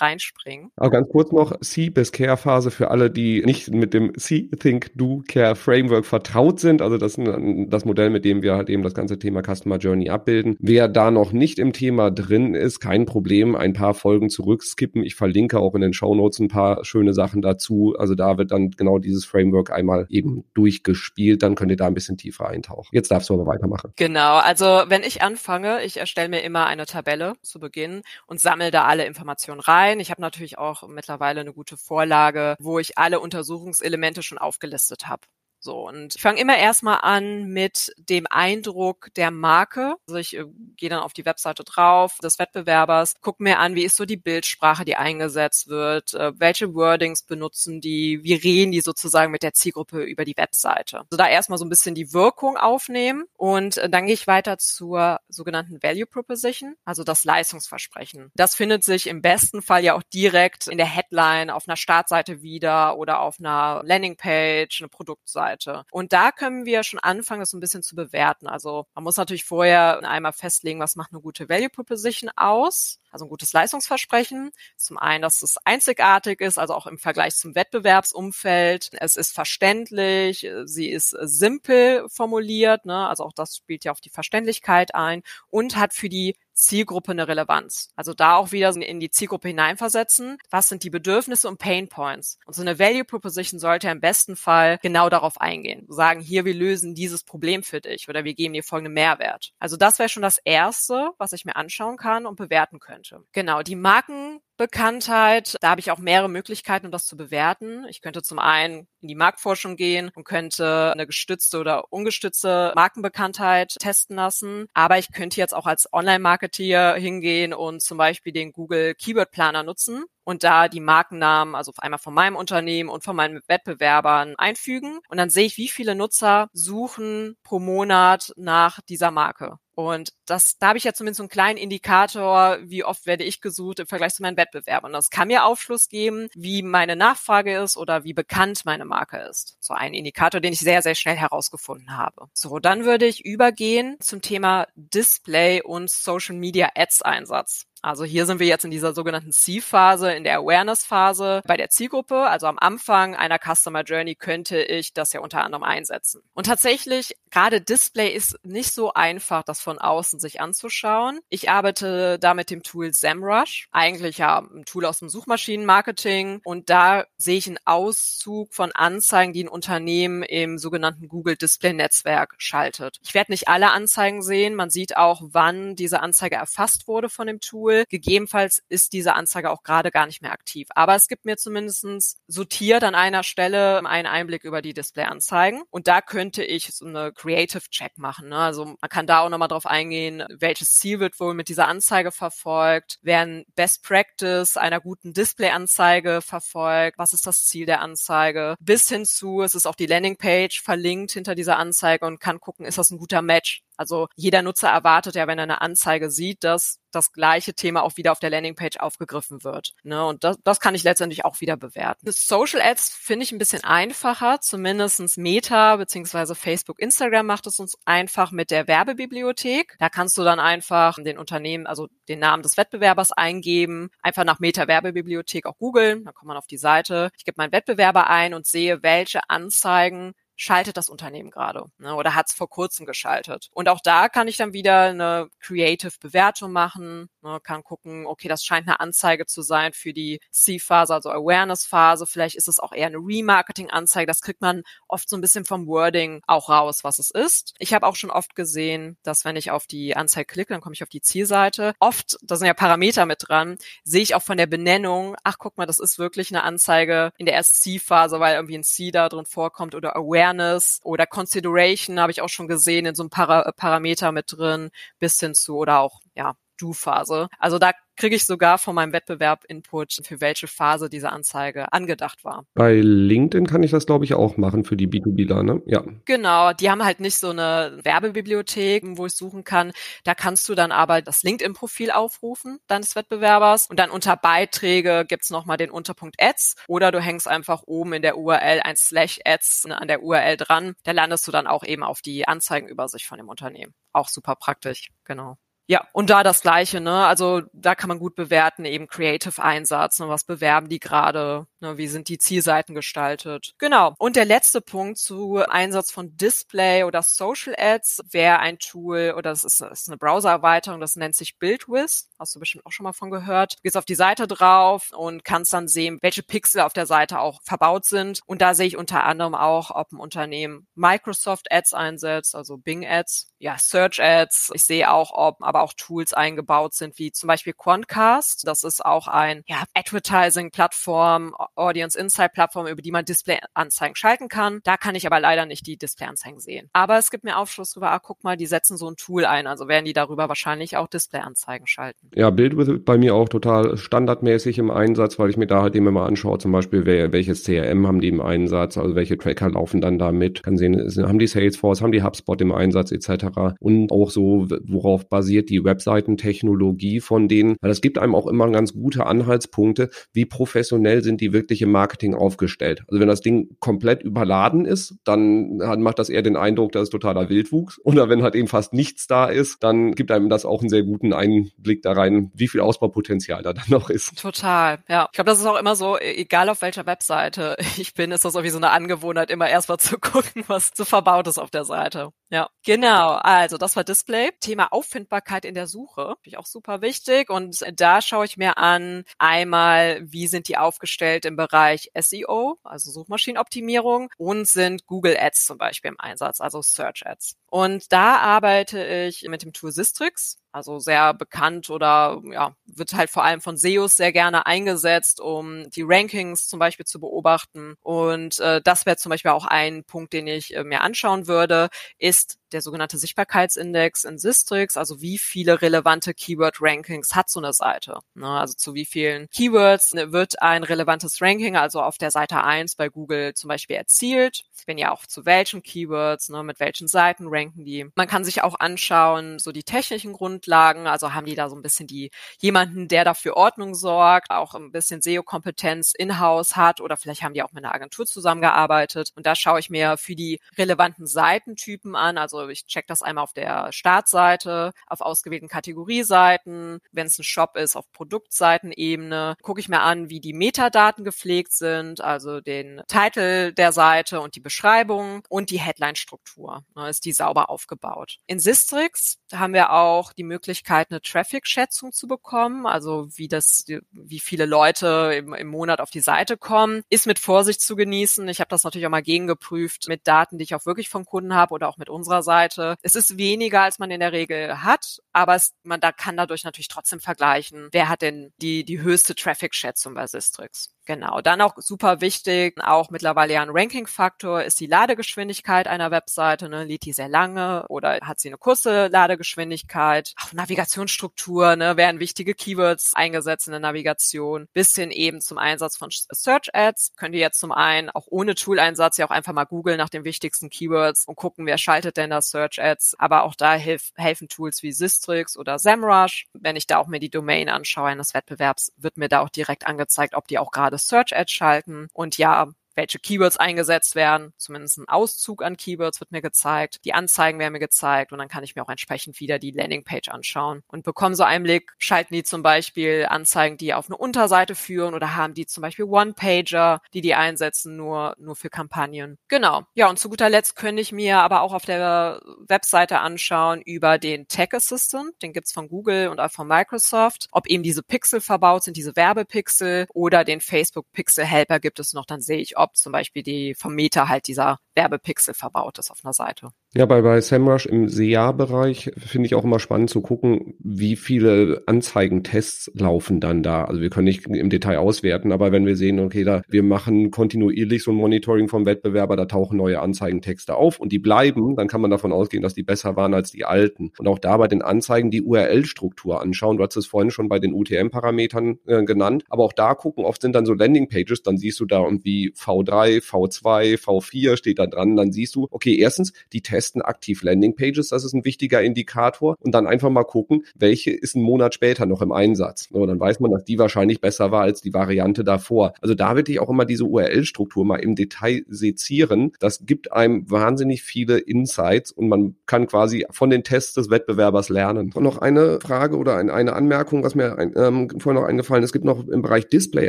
[0.00, 0.70] reinspringen.
[0.76, 4.98] Aber ganz kurz noch, C bis Care-Phase für alle, die nicht mit dem C-Think Think,
[4.98, 6.82] Do, Care Framework vertraut sind.
[6.82, 7.28] Also das ist
[7.68, 10.56] das Modell, mit dem wir halt eben das ganze Thema Customer Journey abbilden.
[10.60, 15.02] Wer da noch nicht im Thema drin ist, kein Problem, ein paar Folgen zurückskippen.
[15.02, 17.94] Ich verlinke auch in den Show Notes ein paar schöne Sachen dazu.
[17.98, 21.42] Also da wird dann genau dieses Framework einmal eben durchgespielt.
[21.42, 22.88] Dann könnt ihr da ein bisschen tiefer eintauchen.
[22.92, 23.92] Jetzt darfst du aber weitermachen.
[23.96, 24.36] Genau.
[24.36, 28.84] Also wenn ich anfange, ich erstelle mir immer eine Tabelle zu Beginn und sammle da
[28.84, 30.00] alle Informationen rein.
[30.00, 35.08] Ich habe natürlich auch mittlerweile eine gute Vorlage, wo ich alle Untersuchungselemente schon aufgelistet aufgelistet
[35.08, 35.22] habe.
[35.60, 39.96] So, und ich fange immer erstmal an mit dem Eindruck der Marke.
[40.06, 40.44] Also ich äh,
[40.76, 44.16] gehe dann auf die Webseite drauf des Wettbewerbers, gucke mir an, wie ist so die
[44.16, 49.52] Bildsprache, die eingesetzt wird, äh, welche Wordings benutzen die, wie reden die sozusagen mit der
[49.52, 50.98] Zielgruppe über die Webseite.
[50.98, 54.58] Also da erstmal so ein bisschen die Wirkung aufnehmen und äh, dann gehe ich weiter
[54.58, 58.30] zur sogenannten Value Proposition, also das Leistungsversprechen.
[58.34, 62.42] Das findet sich im besten Fall ja auch direkt in der Headline auf einer Startseite
[62.42, 65.47] wieder oder auf einer Landingpage, eine Produktseite.
[65.48, 65.84] Seite.
[65.90, 68.46] Und da können wir schon anfangen, das so ein bisschen zu bewerten.
[68.46, 73.24] Also man muss natürlich vorher einmal festlegen, was macht eine gute Value Proposition aus also
[73.24, 74.50] ein gutes Leistungsversprechen.
[74.76, 78.90] Zum einen, dass es einzigartig ist, also auch im Vergleich zum Wettbewerbsumfeld.
[78.92, 83.08] Es ist verständlich, sie ist simpel formuliert, ne?
[83.08, 87.28] also auch das spielt ja auf die Verständlichkeit ein und hat für die Zielgruppe eine
[87.28, 87.90] Relevanz.
[87.96, 90.38] Also da auch wieder in die Zielgruppe hineinversetzen.
[90.50, 92.38] Was sind die Bedürfnisse und Pain Points?
[92.46, 95.86] Und so eine Value Proposition sollte im besten Fall genau darauf eingehen.
[95.88, 99.52] Sagen, hier, wir lösen dieses Problem für dich oder wir geben dir folgenden Mehrwert.
[99.58, 103.24] Also das wäre schon das Erste, was ich mir anschauen kann und bewerten könnte.
[103.32, 105.56] Genau, die Marken Bekanntheit.
[105.60, 107.86] Da habe ich auch mehrere Möglichkeiten, um das zu bewerten.
[107.88, 113.76] Ich könnte zum einen in die Marktforschung gehen und könnte eine gestützte oder ungestützte Markenbekanntheit
[113.78, 114.66] testen lassen.
[114.74, 119.62] Aber ich könnte jetzt auch als Online-Marketeer hingehen und zum Beispiel den Google Keyword Planner
[119.62, 124.98] nutzen und da die Markennamen, also einmal von meinem Unternehmen und von meinen Wettbewerbern einfügen.
[125.08, 129.56] Und dann sehe ich, wie viele Nutzer suchen pro Monat nach dieser Marke.
[129.78, 133.40] Und das, da habe ich ja zumindest so einen kleinen Indikator, wie oft werde ich
[133.40, 134.92] gesucht im Vergleich zu meinen Wettbewerbern.
[134.92, 139.56] Das kann mir Aufschluss geben, wie meine Nachfrage ist oder wie bekannt meine Marke ist.
[139.60, 142.26] So ein Indikator, den ich sehr, sehr schnell herausgefunden habe.
[142.34, 147.67] So, dann würde ich übergehen zum Thema Display und Social Media Ads Einsatz.
[147.82, 152.26] Also hier sind wir jetzt in dieser sogenannten C-Phase, in der Awareness-Phase bei der Zielgruppe.
[152.26, 156.22] Also am Anfang einer Customer Journey könnte ich das ja unter anderem einsetzen.
[156.34, 161.20] Und tatsächlich, gerade Display ist nicht so einfach, das von außen sich anzuschauen.
[161.28, 166.40] Ich arbeite da mit dem Tool SEMrush, eigentlich ja ein Tool aus dem Suchmaschinenmarketing.
[166.44, 171.72] Und da sehe ich einen Auszug von Anzeigen, die ein Unternehmen im sogenannten Google Display
[171.72, 172.98] Netzwerk schaltet.
[173.02, 174.54] Ich werde nicht alle Anzeigen sehen.
[174.54, 177.84] Man sieht auch, wann diese Anzeige erfasst wurde von dem Tool Tool.
[177.88, 180.68] Gegebenenfalls ist diese Anzeige auch gerade gar nicht mehr aktiv.
[180.74, 185.62] Aber es gibt mir zumindestens sortiert an einer Stelle einen Einblick über die Displayanzeigen.
[185.70, 188.28] Und da könnte ich so eine Creative Check machen.
[188.28, 188.36] Ne?
[188.36, 192.12] Also man kann da auch nochmal drauf eingehen, welches Ziel wird wohl mit dieser Anzeige
[192.12, 198.88] verfolgt, werden Best Practice einer guten Displayanzeige verfolgt, was ist das Ziel der Anzeige, bis
[198.88, 202.78] hin zu, es ist auch die Landingpage verlinkt hinter dieser Anzeige und kann gucken, ist
[202.78, 206.80] das ein guter Match also jeder Nutzer erwartet ja, wenn er eine Anzeige sieht, dass
[206.90, 209.72] das gleiche Thema auch wieder auf der Landingpage aufgegriffen wird.
[209.82, 210.04] Ne?
[210.04, 212.10] Und das, das kann ich letztendlich auch wieder bewerten.
[212.10, 217.76] Social Ads finde ich ein bisschen einfacher, zumindestens Meta beziehungsweise Facebook, Instagram macht es uns
[217.84, 219.76] einfach mit der Werbebibliothek.
[219.78, 224.40] Da kannst du dann einfach den Unternehmen, also den Namen des Wettbewerbers eingeben, einfach nach
[224.40, 228.34] Meta Werbebibliothek auch googeln, dann kommt man auf die Seite, ich gebe meinen Wettbewerber ein
[228.34, 233.50] und sehe, welche Anzeigen schaltet das Unternehmen gerade ne, oder hat es vor kurzem geschaltet.
[233.52, 237.10] Und auch da kann ich dann wieder eine Creative Bewertung machen.
[237.28, 242.06] Ne, kann gucken, okay, das scheint eine Anzeige zu sein für die C-Phase, also Awareness-Phase.
[242.06, 244.06] Vielleicht ist es auch eher eine Remarketing-Anzeige.
[244.06, 247.54] Das kriegt man oft so ein bisschen vom Wording auch raus, was es ist.
[247.58, 250.72] Ich habe auch schon oft gesehen, dass wenn ich auf die Anzeige klicke, dann komme
[250.72, 251.74] ich auf die Zielseite.
[251.80, 255.58] Oft, da sind ja Parameter mit dran, sehe ich auch von der Benennung, ach guck
[255.58, 259.26] mal, das ist wirklich eine Anzeige in der C-Phase, weil irgendwie ein C da drin
[259.26, 264.12] vorkommt oder Awareness oder Consideration habe ich auch schon gesehen in so einem Para Parameter
[264.12, 267.28] mit drin, bis hin zu oder auch ja Do-Phase.
[267.38, 272.24] Also da kriege ich sogar von meinem Wettbewerb Input, für welche Phase diese Anzeige angedacht
[272.24, 272.44] war.
[272.54, 275.62] Bei LinkedIn kann ich das, glaube ich, auch machen für die B2Bler, ne?
[275.66, 275.82] Ja.
[276.04, 279.72] Genau, die haben halt nicht so eine Werbebibliothek, wo ich suchen kann.
[280.04, 285.30] Da kannst du dann aber das LinkedIn-Profil aufrufen deines Wettbewerbers und dann unter Beiträge gibt's
[285.30, 289.66] nochmal den Unterpunkt Ads oder du hängst einfach oben in der URL ein Slash Ads
[289.70, 290.74] an der URL dran.
[290.84, 293.74] Da landest du dann auch eben auf die Anzeigenübersicht von dem Unternehmen.
[293.92, 295.36] Auch super praktisch, genau.
[295.70, 297.06] Ja, und da das Gleiche, ne?
[297.06, 300.08] Also da kann man gut bewerten, eben Creative Einsatz, ne?
[300.08, 301.76] was bewerben die gerade, ne?
[301.76, 303.52] wie sind die Zielseiten gestaltet.
[303.58, 303.94] Genau.
[303.98, 309.28] Und der letzte Punkt zu Einsatz von Display oder Social Ads wäre ein Tool oder
[309.28, 312.08] das ist, ist eine Browser-Erweiterung, das nennt sich BuildWiz.
[312.18, 313.58] Hast du bestimmt auch schon mal von gehört.
[313.58, 317.20] Du gehst auf die Seite drauf und kannst dann sehen, welche Pixel auf der Seite
[317.20, 318.20] auch verbaut sind.
[318.24, 322.86] Und da sehe ich unter anderem auch, ob ein Unternehmen Microsoft Ads einsetzt, also Bing
[322.86, 324.50] Ads, ja, Search Ads.
[324.54, 328.46] Ich sehe auch, ob aber auch Tools eingebaut sind, wie zum Beispiel Quantcast.
[328.46, 334.60] Das ist auch ein ja, Advertising-Plattform, Audience Insight-Plattform, über die man Display-Anzeigen schalten kann.
[334.64, 336.68] Da kann ich aber leider nicht die Display-Anzeigen sehen.
[336.72, 339.46] Aber es gibt mir Aufschluss darüber, ah, guck mal, die setzen so ein Tool ein.
[339.46, 342.10] Also werden die darüber wahrscheinlich auch Display-Anzeigen schalten.
[342.14, 345.74] Ja, Bild wird bei mir auch total standardmäßig im Einsatz, weil ich mir da halt
[345.74, 349.50] immer mal anschaue, zum Beispiel, wer, welches CRM haben die im Einsatz, also welche Tracker
[349.50, 350.42] laufen dann da mit.
[350.42, 353.56] Kann sehen, haben die Salesforce, haben die HubSpot im Einsatz etc.
[353.60, 358.50] Und auch so, worauf basiert die Webseitentechnologie von denen, weil es gibt einem auch immer
[358.50, 362.82] ganz gute Anhaltspunkte, wie professionell sind die wirklich im Marketing aufgestellt.
[362.88, 366.90] Also wenn das Ding komplett überladen ist, dann macht das eher den Eindruck, dass es
[366.90, 367.80] totaler Wildwuchs.
[367.84, 370.82] Oder wenn halt eben fast nichts da ist, dann gibt einem das auch einen sehr
[370.82, 374.18] guten Einblick da rein, wie viel Ausbaupotenzial da dann noch ist.
[374.20, 375.06] Total, ja.
[375.10, 378.24] Ich glaube, das ist auch immer so, e-, egal auf welcher Webseite ich bin, ist
[378.24, 381.64] das irgendwie so eine Angewohnheit, immer erstmal zu gucken, was zu verbaut ist auf der
[381.64, 382.10] Seite.
[382.30, 383.12] Ja, genau.
[383.14, 384.30] Also das war Display.
[384.40, 387.30] Thema Auffindbarkeit in der Suche, finde ich auch super wichtig.
[387.30, 392.90] Und da schaue ich mir an, einmal, wie sind die aufgestellt im Bereich SEO, also
[392.90, 397.36] Suchmaschinenoptimierung, und sind Google Ads zum Beispiel im Einsatz, also Search Ads.
[397.50, 403.10] Und da arbeite ich mit dem Tool Sistrix also sehr bekannt oder ja, wird halt
[403.10, 407.74] vor allem von SEOs sehr gerne eingesetzt, um die Rankings zum Beispiel zu beobachten.
[407.80, 411.68] Und äh, das wäre zum Beispiel auch ein Punkt, den ich äh, mir anschauen würde,
[411.98, 417.98] ist der sogenannte Sichtbarkeitsindex in Sistrix, also wie viele relevante Keyword-Rankings hat so eine Seite.
[418.14, 418.28] Ne?
[418.28, 422.74] Also zu wie vielen Keywords ne, wird ein relevantes Ranking, also auf der Seite eins
[422.74, 424.44] bei Google zum Beispiel erzielt.
[424.66, 427.86] Wenn ja auch zu welchen Keywords, ne, mit welchen Seiten ranken die.
[427.94, 430.86] Man kann sich auch anschauen, so die technischen Grundlagen, Grundlagen.
[430.86, 434.72] Also haben die da so ein bisschen die jemanden, der dafür Ordnung sorgt, auch ein
[434.72, 439.12] bisschen SEO-Kompetenz in-house hat oder vielleicht haben die auch mit einer Agentur zusammengearbeitet.
[439.14, 442.18] Und da schaue ich mir für die relevanten Seitentypen an.
[442.18, 447.56] Also ich check das einmal auf der Startseite, auf ausgewählten Kategorieseiten, wenn es ein Shop
[447.56, 453.52] ist, auf Produktseitenebene, gucke ich mir an, wie die Metadaten gepflegt sind, also den Titel
[453.52, 456.64] der Seite und die Beschreibung und die Headline-Struktur.
[456.74, 458.18] Ne, ist die sauber aufgebaut.
[458.26, 464.20] In Sistrix haben wir auch die Möglichkeit, eine Traffic-Schätzung zu bekommen, also wie das, wie
[464.20, 468.28] viele Leute im, im Monat auf die Seite kommen, ist mit Vorsicht zu genießen.
[468.28, 471.34] Ich habe das natürlich auch mal gegengeprüft mit Daten, die ich auch wirklich vom Kunden
[471.34, 472.76] habe oder auch mit unserer Seite.
[472.82, 476.44] Es ist weniger, als man in der Regel hat, aber es, man da kann dadurch
[476.44, 480.70] natürlich trotzdem vergleichen, wer hat denn die, die höchste Traffic-Schätzung bei Sistrix.
[480.88, 481.20] Genau.
[481.20, 486.48] Dann auch super wichtig, auch mittlerweile ja ein Ranking-Faktor, ist die Ladegeschwindigkeit einer Webseite.
[486.48, 486.64] Ne?
[486.64, 490.14] Lädt die sehr lange oder hat sie eine kurze Ladegeschwindigkeit?
[490.18, 491.76] Auch Navigationsstruktur, ne?
[491.76, 496.92] werden wichtige Keywords eingesetzt in der Navigation, bis hin eben zum Einsatz von Search Ads.
[496.96, 500.04] Könnt ihr jetzt zum einen auch ohne Tool-Einsatz ja auch einfach mal googeln nach den
[500.04, 502.94] wichtigsten Keywords und gucken, wer schaltet denn da Search Ads.
[502.98, 506.28] Aber auch da hilf, helfen Tools wie Sistrix oder SEMrush.
[506.32, 509.66] Wenn ich da auch mir die Domain anschaue eines Wettbewerbs, wird mir da auch direkt
[509.66, 511.88] angezeigt, ob die auch gerade Search Ads schalten.
[511.92, 514.32] Und ja, welche Keywords eingesetzt werden.
[514.38, 516.78] Zumindest ein Auszug an Keywords wird mir gezeigt.
[516.84, 520.08] Die Anzeigen werden mir gezeigt und dann kann ich mir auch entsprechend wieder die Landingpage
[520.08, 524.54] anschauen und bekomme so einen Blick, schalten die zum Beispiel Anzeigen, die auf eine Unterseite
[524.54, 529.18] führen oder haben die zum Beispiel One-Pager, die die einsetzen nur, nur für Kampagnen.
[529.26, 529.64] Genau.
[529.74, 533.98] Ja, und zu guter Letzt könnte ich mir aber auch auf der Webseite anschauen über
[533.98, 535.20] den Tech Assistant.
[535.20, 537.26] Den gibt's von Google und auch von Microsoft.
[537.32, 541.92] Ob eben diese Pixel verbaut sind, diese Werbepixel oder den Facebook Pixel Helper gibt es
[541.92, 542.06] noch.
[542.06, 546.04] Dann sehe ich, ob zum Beispiel die vom Meta halt dieser Werbepixel verbaut ist auf
[546.04, 546.50] einer Seite.
[546.72, 551.64] Ja, bei, bei SEMrush im SEA-Bereich finde ich auch immer spannend zu gucken, wie viele
[551.66, 553.64] Anzeigentests laufen dann da.
[553.64, 557.10] Also wir können nicht im Detail auswerten, aber wenn wir sehen, okay, da wir machen
[557.10, 561.66] kontinuierlich so ein Monitoring vom Wettbewerber, da tauchen neue Anzeigentexte auf und die bleiben, dann
[561.66, 563.90] kann man davon ausgehen, dass die besser waren als die alten.
[563.98, 566.58] Und auch da bei den Anzeigen die URL-Struktur anschauen.
[566.58, 570.22] Du hast es vorhin schon bei den UTM-Parametern äh, genannt, aber auch da gucken, oft
[570.22, 574.96] sind dann so Landing-Pages, dann siehst du da irgendwie V3, V2, V4 steht da dran,
[574.96, 579.36] dann siehst du, okay, erstens, die testen aktiv Landingpages, das ist ein wichtiger Indikator.
[579.40, 582.68] Und dann einfach mal gucken, welche ist ein Monat später noch im Einsatz.
[582.70, 585.74] So, dann weiß man, dass die wahrscheinlich besser war als die Variante davor.
[585.80, 589.32] Also da würde ich auch immer diese URL-Struktur mal im Detail sezieren.
[589.40, 594.48] Das gibt einem wahnsinnig viele Insights und man kann quasi von den Tests des Wettbewerbers
[594.48, 594.92] lernen.
[594.94, 598.62] Und noch eine Frage oder ein, eine Anmerkung, was mir ein, ähm, vorhin noch eingefallen
[598.62, 598.68] ist.
[598.68, 599.88] Es gibt noch im Bereich Display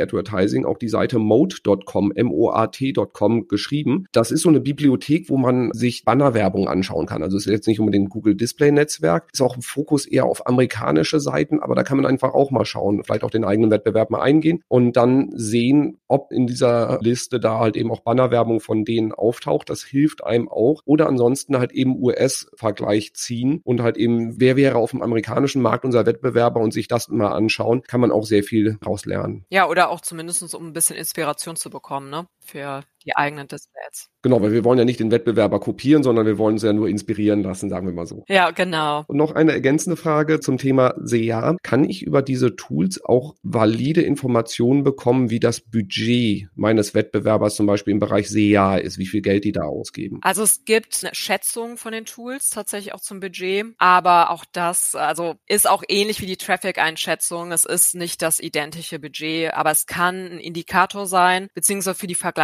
[0.00, 4.06] Advertising auch die Seite mode.com, M-O-A-T.com geschrieben.
[4.12, 7.22] Das ist so eine Bibliothek, wo man sich Bannerwerbung Werbung anschauen kann.
[7.22, 10.46] Also es ist jetzt nicht unbedingt Google Display Netzwerk, ist auch ein Fokus eher auf
[10.46, 14.10] amerikanische Seiten, aber da kann man einfach auch mal schauen, vielleicht auch den eigenen Wettbewerb
[14.10, 18.84] mal eingehen und dann sehen, ob in dieser Liste da halt eben auch Bannerwerbung von
[18.84, 19.70] denen auftaucht.
[19.70, 20.82] Das hilft einem auch.
[20.84, 25.84] Oder ansonsten halt eben US-Vergleich ziehen und halt eben, wer wäre auf dem amerikanischen Markt
[25.84, 29.44] unser Wettbewerber und sich das mal anschauen, kann man auch sehr viel daraus lernen.
[29.50, 32.26] Ja, oder auch zumindest um ein bisschen Inspiration zu bekommen, ne?
[32.50, 34.08] Für die eigenen Displays.
[34.22, 36.88] Genau, weil wir wollen ja nicht den Wettbewerber kopieren, sondern wir wollen uns ja nur
[36.88, 38.24] inspirieren lassen, sagen wir mal so.
[38.28, 39.04] Ja, genau.
[39.06, 41.56] Und noch eine ergänzende Frage zum Thema SEA.
[41.62, 47.66] Kann ich über diese Tools auch valide Informationen bekommen, wie das Budget meines Wettbewerbers zum
[47.66, 50.18] Beispiel im Bereich SEA ist, wie viel Geld die da ausgeben?
[50.22, 54.94] Also es gibt eine Schätzung von den Tools tatsächlich auch zum Budget, aber auch das,
[54.94, 57.52] also ist auch ähnlich wie die Traffic-Einschätzung.
[57.52, 62.14] Es ist nicht das identische Budget, aber es kann ein Indikator sein, beziehungsweise für die
[62.14, 62.39] Vergleichbarkeit.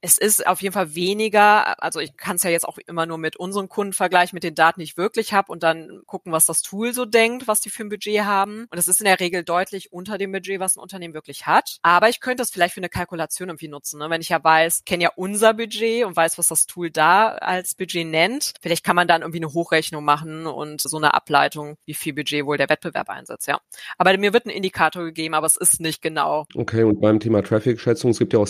[0.00, 3.18] Es ist auf jeden Fall weniger, also ich kann es ja jetzt auch immer nur
[3.18, 6.46] mit unseren Kunden vergleichen, mit den Daten, die ich wirklich habe und dann gucken, was
[6.46, 8.66] das Tool so denkt, was die für ein Budget haben.
[8.70, 11.78] Und es ist in der Regel deutlich unter dem Budget, was ein Unternehmen wirklich hat.
[11.82, 13.98] Aber ich könnte es vielleicht für eine Kalkulation irgendwie nutzen.
[13.98, 14.10] Ne?
[14.10, 17.74] Wenn ich ja weiß, kenne ja unser Budget und weiß, was das Tool da als
[17.74, 21.94] Budget nennt, vielleicht kann man dann irgendwie eine Hochrechnung machen und so eine Ableitung, wie
[21.94, 23.60] viel Budget wohl der Wettbewerb einsetzt, ja.
[23.96, 26.46] Aber mir wird ein Indikator gegeben, aber es ist nicht genau.
[26.54, 28.46] Okay, und beim Thema Traffic-Schätzung, es gibt ja auch